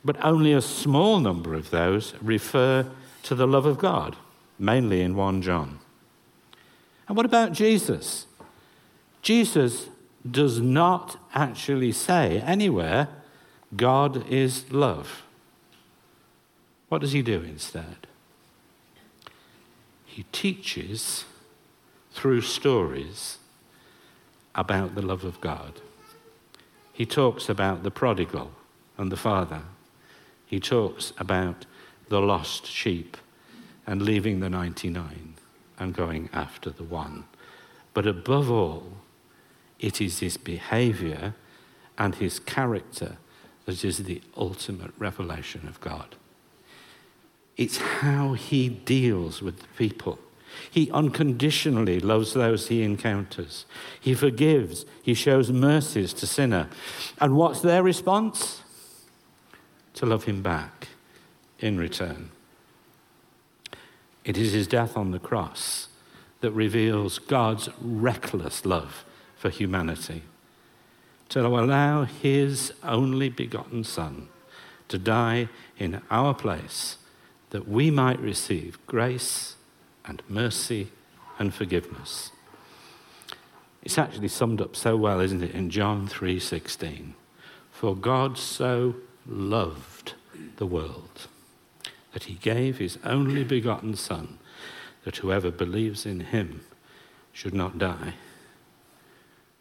but 0.03 0.21
only 0.21 0.51
a 0.51 0.61
small 0.61 1.21
number 1.21 1.53
of 1.53 1.69
those 1.69 2.13
refer 2.21 2.91
to 3.23 3.35
the 3.35 3.47
love 3.47 3.65
of 3.65 3.77
God, 3.77 4.17
mainly 4.59 4.99
in 4.99 5.15
1 5.15 5.41
John. 5.43 5.79
And 7.07 7.17
what 7.17 7.25
about 7.25 7.51
Jesus? 7.51 8.25
Jesus 9.21 9.89
does 10.29 10.59
not 10.59 11.17
actually 11.33 11.91
say 11.91 12.39
anywhere, 12.41 13.07
God 13.75 14.27
is 14.27 14.71
love. 14.71 15.23
What 16.89 17.01
does 17.01 17.13
he 17.13 17.21
do 17.21 17.41
instead? 17.41 18.07
He 20.05 20.23
teaches 20.31 21.25
through 22.11 22.41
stories 22.41 23.37
about 24.53 24.95
the 24.95 25.01
love 25.01 25.23
of 25.23 25.39
God. 25.39 25.79
He 26.91 27.05
talks 27.05 27.47
about 27.47 27.83
the 27.83 27.91
prodigal 27.91 28.51
and 28.97 29.11
the 29.11 29.17
father. 29.17 29.61
He 30.45 30.59
talks 30.59 31.13
about 31.17 31.65
the 32.09 32.19
lost 32.19 32.67
sheep 32.67 33.15
and 33.87 34.01
leaving 34.01 34.41
the 34.41 34.49
99 34.49 35.30
and 35.81 35.95
going 35.95 36.29
after 36.31 36.69
the 36.69 36.83
one. 36.83 37.25
But 37.95 38.05
above 38.05 38.51
all, 38.51 38.83
it 39.79 39.99
is 39.99 40.19
his 40.19 40.37
behavior 40.37 41.33
and 41.97 42.13
his 42.13 42.39
character 42.39 43.17
that 43.65 43.83
is 43.83 43.97
the 43.97 44.21
ultimate 44.37 44.91
revelation 44.99 45.67
of 45.67 45.81
God. 45.81 46.15
It's 47.57 47.77
how 47.77 48.33
he 48.33 48.69
deals 48.69 49.41
with 49.41 49.59
the 49.59 49.67
people. 49.75 50.19
He 50.69 50.91
unconditionally 50.91 51.99
loves 51.99 52.33
those 52.33 52.67
he 52.67 52.83
encounters. 52.83 53.65
He 53.99 54.13
forgives. 54.13 54.85
He 55.01 55.15
shows 55.15 55.51
mercies 55.51 56.13
to 56.13 56.27
sinner. 56.27 56.69
And 57.19 57.35
what's 57.35 57.61
their 57.61 57.81
response? 57.81 58.61
To 59.95 60.05
love 60.05 60.25
him 60.25 60.43
back 60.43 60.89
in 61.59 61.77
return. 61.77 62.29
It 64.23 64.37
is 64.37 64.53
his 64.53 64.67
death 64.67 64.95
on 64.95 65.11
the 65.11 65.19
cross 65.19 65.87
that 66.41 66.51
reveals 66.51 67.19
God's 67.19 67.69
reckless 67.81 68.65
love 68.65 69.03
for 69.35 69.49
humanity, 69.49 70.23
to 71.29 71.45
allow 71.45 72.03
his 72.03 72.73
only 72.83 73.29
begotten 73.29 73.83
Son 73.83 74.27
to 74.89 74.97
die 74.97 75.47
in 75.77 76.01
our 76.11 76.33
place 76.33 76.97
that 77.51 77.67
we 77.67 77.89
might 77.89 78.19
receive 78.19 78.77
grace 78.85 79.55
and 80.05 80.21
mercy 80.27 80.89
and 81.39 81.53
forgiveness. 81.53 82.31
It's 83.83 83.97
actually 83.97 84.27
summed 84.27 84.61
up 84.61 84.75
so 84.75 84.95
well, 84.95 85.19
isn't 85.19 85.41
it, 85.41 85.55
in 85.55 85.69
John 85.69 86.07
3:16. 86.07 87.15
For 87.71 87.95
God 87.95 88.37
so 88.37 88.95
loved 89.25 90.13
the 90.57 90.67
world 90.67 91.27
that 92.13 92.25
he 92.25 92.33
gave 92.35 92.77
his 92.77 92.97
only 93.03 93.43
begotten 93.43 93.95
son 93.95 94.37
that 95.03 95.17
whoever 95.17 95.51
believes 95.51 96.05
in 96.05 96.19
him 96.19 96.61
should 97.33 97.53
not 97.53 97.77
die 97.77 98.13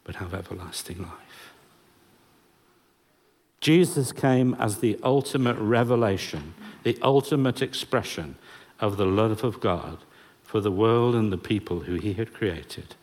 but 0.05 0.17
have 0.17 0.35
everlasting 0.35 0.99
life. 0.99 1.53
Jesus 3.61 4.11
came 4.11 4.55
as 4.55 4.79
the 4.79 4.99
ultimate 5.03 5.57
revelation, 5.59 6.55
the 6.83 6.99
ultimate 7.03 7.61
expression 7.61 8.37
of 8.81 8.97
the 8.97 9.07
love 9.07 9.45
of 9.45 9.61
God 9.61 9.99
for 10.43 10.61
the 10.61 10.73
world 10.73 11.15
and 11.15 11.31
the 11.31 11.39
people 11.39 11.81
who 11.81 11.95
he 11.95 12.15
had 12.15 12.33
created. 12.33 12.97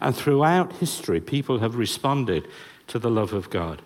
And 0.00 0.16
throughout 0.16 0.74
history, 0.74 1.20
people 1.20 1.58
have 1.58 1.74
responded 1.74 2.46
to 2.86 2.98
the 2.98 3.10
love 3.10 3.32
of 3.32 3.50
God. 3.50 3.82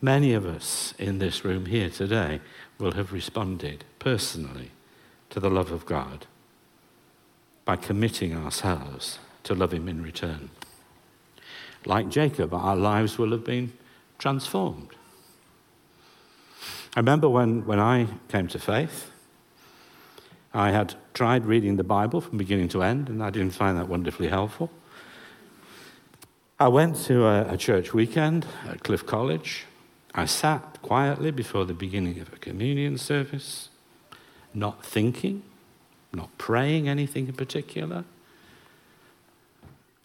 Many 0.00 0.32
of 0.32 0.46
us 0.46 0.94
in 0.98 1.18
this 1.18 1.44
room 1.44 1.66
here 1.66 1.90
today 1.90 2.40
will 2.78 2.92
have 2.92 3.12
responded 3.12 3.84
personally 3.98 4.70
to 5.30 5.40
the 5.40 5.50
love 5.50 5.72
of 5.72 5.86
God. 5.86 6.26
by 7.68 7.76
committing 7.76 8.34
ourselves 8.34 9.18
to 9.42 9.54
love 9.54 9.74
Him 9.74 9.90
in 9.90 10.02
return. 10.02 10.48
Like 11.84 12.08
Jacob, 12.08 12.54
our 12.54 12.74
lives 12.74 13.18
will 13.18 13.30
have 13.32 13.44
been 13.44 13.74
transformed. 14.18 14.88
I 16.96 17.00
remember 17.00 17.28
when, 17.28 17.66
when 17.66 17.78
I 17.78 18.06
came 18.28 18.48
to 18.48 18.58
faith, 18.58 19.10
I 20.54 20.70
had 20.70 20.94
tried 21.12 21.44
reading 21.44 21.76
the 21.76 21.84
Bible 21.84 22.22
from 22.22 22.38
beginning 22.38 22.68
to 22.70 22.82
end, 22.82 23.10
and 23.10 23.22
I 23.22 23.28
didn't 23.28 23.50
find 23.50 23.76
that 23.76 23.86
wonderfully 23.86 24.28
helpful. 24.28 24.70
I 26.58 26.68
went 26.68 26.96
to 27.04 27.26
a, 27.26 27.52
a 27.52 27.58
church 27.58 27.92
weekend 27.92 28.46
at 28.66 28.82
Cliff 28.82 29.04
College. 29.04 29.66
I 30.14 30.24
sat 30.24 30.80
quietly 30.82 31.30
before 31.30 31.64
the 31.64 31.74
beginning 31.74 32.18
of 32.20 32.32
a 32.32 32.36
communion 32.36 32.98
service, 32.98 33.68
not 34.54 34.84
thinking, 34.84 35.42
not 36.12 36.36
praying 36.38 36.88
anything 36.88 37.28
in 37.28 37.34
particular. 37.34 38.04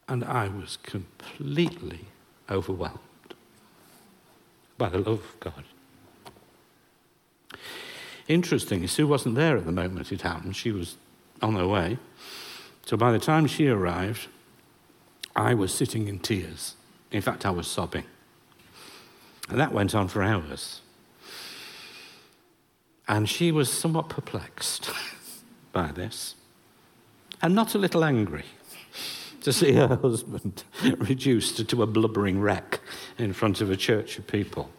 And 0.08 0.24
I 0.24 0.50
was 0.50 0.78
completely 0.84 2.02
overwhelmed 2.50 3.00
by 4.78 4.90
the 4.90 4.98
love 4.98 5.20
of 5.20 5.40
God. 5.40 5.64
Interesting, 8.28 8.86
Sue 8.88 9.08
wasn't 9.08 9.36
there 9.36 9.58
at 9.58 9.66
the 9.66 9.72
moment 9.72 10.12
it 10.12 10.22
happened. 10.22 10.56
She 10.56 10.72
was 10.72 10.98
on 11.42 11.56
her 11.56 11.68
way. 11.68 11.98
So 12.86 12.98
by 12.98 13.12
the 13.12 13.20
time 13.20 13.48
she 13.48 13.68
arrived, 13.68 14.28
I 15.36 15.54
was 15.54 15.74
sitting 15.74 16.08
in 16.08 16.20
tears. 16.20 16.76
In 17.12 17.22
fact, 17.22 17.46
I 17.46 17.50
was 17.50 17.68
sobbing. 17.68 18.06
And 19.50 19.60
that 19.60 19.74
went 19.74 19.94
on 19.94 20.08
for 20.08 20.24
hours. 20.24 20.82
And 23.08 23.28
she 23.30 23.52
was 23.52 23.72
somewhat 23.72 24.10
perplexed 24.10 24.90
by 25.74 25.92
this, 25.92 26.36
and 27.42 27.54
not 27.54 27.76
a 27.76 27.78
little 27.78 28.04
angry 28.04 28.46
to 29.42 29.52
see 29.52 29.74
her 29.74 29.96
husband 30.02 30.64
reduced 30.98 31.68
to 31.68 31.84
a 31.84 31.86
blubbering 31.88 32.40
wreck 32.40 32.80
in 33.18 33.34
front 33.34 33.60
of 33.60 33.70
a 33.70 33.76
church 33.76 34.18
of 34.18 34.26
people. 34.26 34.70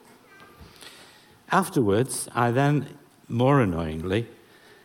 Afterwards, 1.53 2.29
I 2.35 2.51
then, 2.51 2.99
more 3.29 3.61
annoyingly, 3.61 4.27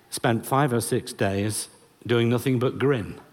spent 0.10 0.46
five 0.46 0.74
or 0.74 0.82
six 0.82 1.14
days 1.14 1.70
doing 2.06 2.30
nothing 2.30 2.60
but 2.60 2.78
grin. 2.78 3.20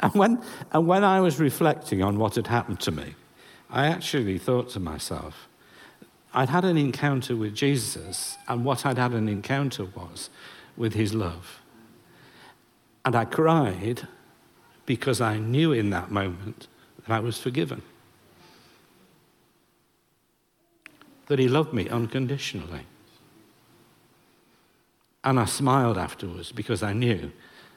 And 0.00 0.12
when, 0.12 0.42
and 0.70 0.86
when 0.86 1.02
I 1.02 1.20
was 1.20 1.40
reflecting 1.40 2.02
on 2.02 2.18
what 2.18 2.34
had 2.34 2.46
happened 2.46 2.78
to 2.80 2.90
me, 2.90 3.14
I 3.70 3.86
actually 3.86 4.38
thought 4.38 4.70
to 4.70 4.80
myself, 4.80 5.48
I'd 6.32 6.48
had 6.48 6.64
an 6.64 6.76
encounter 6.76 7.36
with 7.36 7.54
Jesus, 7.54 8.36
and 8.48 8.64
what 8.64 8.84
I'd 8.84 8.98
had 8.98 9.12
an 9.12 9.28
encounter 9.28 9.84
was 9.84 10.30
with 10.76 10.94
his 10.94 11.14
love. 11.14 11.60
And 13.04 13.14
I 13.14 13.24
cried 13.24 14.08
because 14.86 15.20
I 15.20 15.38
knew 15.38 15.72
in 15.72 15.90
that 15.90 16.10
moment 16.10 16.66
that 17.06 17.14
I 17.14 17.20
was 17.20 17.38
forgiven. 17.38 17.82
That 21.26 21.38
he 21.38 21.48
loved 21.48 21.72
me 21.72 21.88
unconditionally. 21.88 22.86
And 25.22 25.38
I 25.38 25.44
smiled 25.46 25.96
afterwards 25.96 26.52
because 26.52 26.82
I 26.82 26.92
knew 26.92 27.30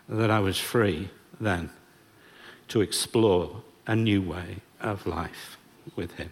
that 0.10 0.32
I 0.32 0.40
was 0.40 0.58
free 0.58 1.10
then 1.40 1.70
to 2.70 2.82
explore 2.82 3.62
a 3.86 3.96
new 3.96 4.22
way 4.22 4.58
of 4.82 5.06
life 5.06 5.57
with 5.96 6.14
him. 6.14 6.32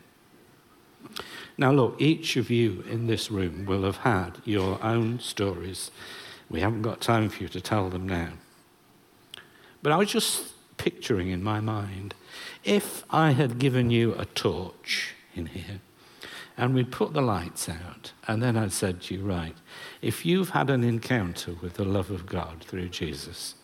Now, 1.58 1.72
look, 1.72 2.02
each 2.02 2.36
of 2.36 2.50
you 2.50 2.84
in 2.90 3.08
this 3.08 3.32
room 3.32 3.66
will 3.66 3.84
have 3.84 3.98
had 3.98 4.42
your 4.44 4.84
own 4.84 5.20
stories. 5.20 5.92
We 6.50 6.60
haven't 6.60 6.82
got 6.82 7.02
time 7.02 7.30
for 7.30 7.44
you 7.44 7.50
to 7.50 7.62
tell 7.62 7.90
them 7.90 8.08
now. 8.08 8.34
But 9.82 9.92
I 9.92 9.98
was 9.98 10.12
just 10.12 10.54
picturing 10.78 11.30
in 11.30 11.44
my 11.44 11.60
mind 11.60 12.14
if 12.64 13.04
I 13.10 13.32
had 13.32 13.60
given 13.60 13.92
you 13.92 14.14
a 14.16 14.26
torch 14.26 15.14
in 15.34 15.46
here 15.48 15.80
and 16.58 16.74
we'd 16.74 16.92
put 16.92 17.14
the 17.14 17.22
lights 17.22 17.68
out, 17.68 18.14
and 18.28 18.42
then 18.42 18.56
I'd 18.56 18.72
said 18.72 19.02
to 19.02 19.16
you, 19.16 19.24
right, 19.24 19.56
if 20.02 20.26
you've 20.26 20.52
had 20.52 20.70
an 20.70 20.84
encounter 20.84 21.54
with 21.62 21.74
the 21.74 21.84
love 21.84 22.10
of 22.10 22.26
God 22.26 22.64
through 22.64 22.90
Jesus, 22.90 23.56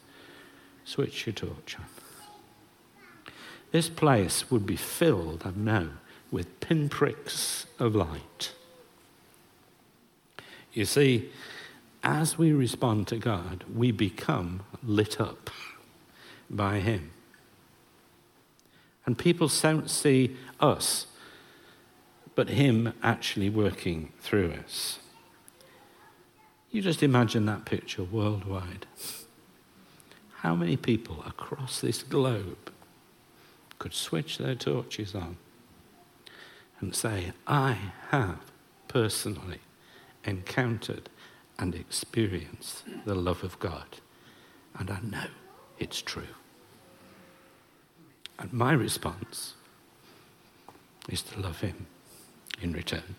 switch 0.84 1.25
your 1.25 1.34
torch 1.34 1.77
on. 1.80 1.86
This 3.71 3.88
place 3.88 4.51
would 4.51 4.65
be 4.65 4.75
filled, 4.75 5.43
I 5.45 5.51
know, 5.51 5.89
with 6.29 6.60
pinpricks 6.60 7.65
of 7.79 7.95
light. 7.95 8.53
You 10.73 10.86
see, 10.86 11.29
as 12.03 12.38
we 12.38 12.51
respond 12.51 13.07
to 13.07 13.17
God, 13.17 13.63
we 13.73 13.91
become 13.91 14.62
lit 14.84 15.19
up 15.19 15.49
by 16.49 16.79
Him. 16.79 17.12
And 19.05 19.17
people 19.17 19.49
don't 19.62 19.89
see 19.89 20.36
us, 20.60 21.07
but 22.36 22.49
Him 22.49 22.93
actually 23.01 23.49
working 23.49 24.12
through 24.19 24.53
us. 24.53 24.99
You 26.71 26.81
just 26.81 27.03
imagine 27.03 27.45
that 27.47 27.65
picture 27.65 28.03
worldwide. 28.03 28.86
How 30.38 30.55
many 30.55 30.77
people 30.77 31.23
across 31.25 31.81
this 31.81 32.03
globe 32.03 32.71
could 33.82 33.94
switch 33.96 34.38
their 34.38 34.54
torches 34.54 35.15
on 35.15 35.38
and 36.80 36.96
say, 36.96 37.34
I 37.48 37.78
have 38.12 38.52
personally 38.88 39.58
encountered 40.24 41.10
and 41.58 41.74
experienced 41.74 42.84
the 43.06 43.15
love 43.15 43.44
of 43.44 43.58
God, 43.58 43.98
and 44.78 44.91
I 44.91 45.00
know 45.02 45.26
it's 45.80 46.00
true. 46.00 46.36
And 48.38 48.54
my 48.54 48.72
response 48.74 49.56
is 51.10 51.24
to 51.24 51.39
love 51.39 51.62
Him 51.62 51.88
in 52.62 52.74
return. 52.74 53.15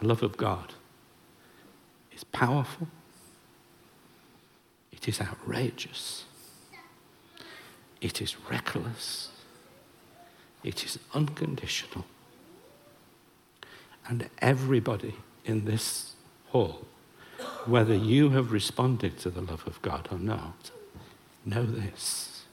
The 0.00 0.06
love 0.06 0.22
of 0.22 0.38
God 0.38 0.72
is 2.16 2.24
powerful, 2.24 2.88
it 5.02 5.08
is 5.08 5.20
outrageous, 5.20 6.24
it 8.00 8.22
is 8.22 8.36
reckless, 8.48 9.30
it 10.64 10.84
is 10.84 10.98
unconditional. 11.12 12.06
And 14.08 14.28
everybody 14.40 15.14
in 15.44 15.64
this 15.64 16.14
hall 16.46 16.86
whether 17.66 17.94
you 17.94 18.30
have 18.30 18.52
responded 18.52 19.18
to 19.18 19.30
the 19.30 19.40
love 19.40 19.66
of 19.66 19.80
God 19.82 20.08
or 20.10 20.18
not, 20.18 20.70
know 21.44 21.64
this. 21.64 22.44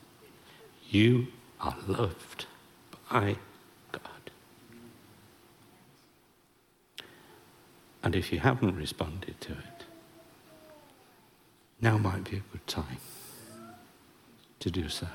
You 0.90 1.28
are 1.62 1.76
loved 1.88 2.46
by 3.10 3.38
God. 3.92 4.02
And 8.04 8.16
if 8.16 8.32
you 8.32 8.40
haven't 8.40 8.76
responded 8.76 9.40
to 9.42 9.52
it, 9.52 9.79
now 11.82 11.98
might 11.98 12.30
be 12.30 12.38
a 12.38 12.44
good 12.52 12.66
time 12.68 12.98
to 14.60 14.70
do 14.70 14.90
so. 14.90 15.08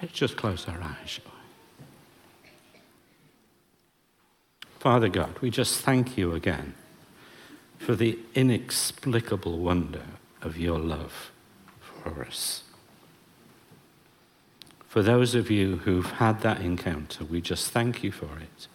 Let's 0.00 0.14
just 0.14 0.36
close 0.36 0.66
our 0.68 0.80
eyes, 0.80 0.96
shall 1.06 1.24
we? 1.26 1.30
Father 4.78 5.08
God, 5.08 5.38
we 5.40 5.50
just 5.50 5.80
thank 5.80 6.18
you 6.18 6.34
again 6.34 6.74
for 7.78 7.94
the 7.94 8.18
inexplicable 8.34 9.58
wonder 9.58 10.02
of 10.42 10.58
your 10.58 10.78
love 10.78 11.30
for 11.80 12.24
us. 12.24 12.62
For 14.88 15.02
those 15.02 15.34
of 15.34 15.50
you 15.50 15.78
who've 15.78 16.10
had 16.12 16.40
that 16.42 16.60
encounter, 16.60 17.24
we 17.24 17.40
just 17.40 17.70
thank 17.70 18.02
you 18.02 18.12
for 18.12 18.38
it. 18.38 18.68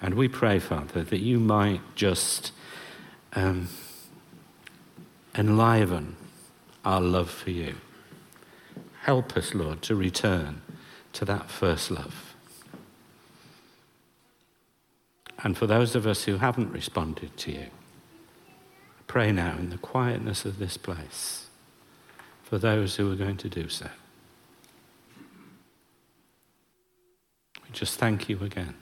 And 0.00 0.14
we 0.14 0.28
pray, 0.28 0.58
Father, 0.58 1.02
that 1.02 1.20
you 1.20 1.40
might 1.40 1.80
just 1.94 2.52
um, 3.32 3.68
enliven 5.36 6.16
our 6.84 7.00
love 7.00 7.30
for 7.30 7.50
you. 7.50 7.74
Help 9.02 9.36
us, 9.36 9.54
Lord, 9.54 9.82
to 9.82 9.94
return 9.94 10.62
to 11.12 11.24
that 11.24 11.50
first 11.50 11.90
love. 11.90 12.34
And 15.42 15.58
for 15.58 15.66
those 15.66 15.94
of 15.94 16.06
us 16.06 16.24
who 16.24 16.38
haven't 16.38 16.72
responded 16.72 17.36
to 17.38 17.52
you, 17.52 17.66
pray 19.06 19.30
now 19.30 19.56
in 19.58 19.70
the 19.70 19.78
quietness 19.78 20.44
of 20.44 20.58
this 20.58 20.76
place 20.76 21.46
for 22.42 22.58
those 22.58 22.96
who 22.96 23.10
are 23.12 23.16
going 23.16 23.36
to 23.38 23.48
do 23.48 23.68
so. 23.68 23.88
We 27.62 27.70
just 27.72 27.98
thank 27.98 28.28
you 28.28 28.42
again 28.42 28.74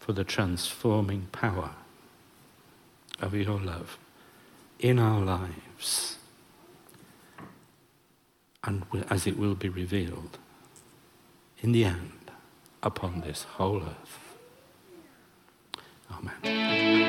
for 0.00 0.12
the 0.12 0.24
transforming 0.24 1.28
power 1.32 1.70
of 3.20 3.34
your 3.34 3.58
love 3.58 3.98
in 4.84 4.98
our 4.98 5.22
lives 5.22 6.18
and 8.64 8.84
as 9.08 9.26
it 9.26 9.38
will 9.38 9.54
be 9.54 9.70
revealed 9.70 10.36
in 11.62 11.72
the 11.72 11.86
end 11.86 12.30
upon 12.82 13.22
this 13.22 13.44
whole 13.44 13.82
earth. 13.82 14.18
Amen. 16.12 17.03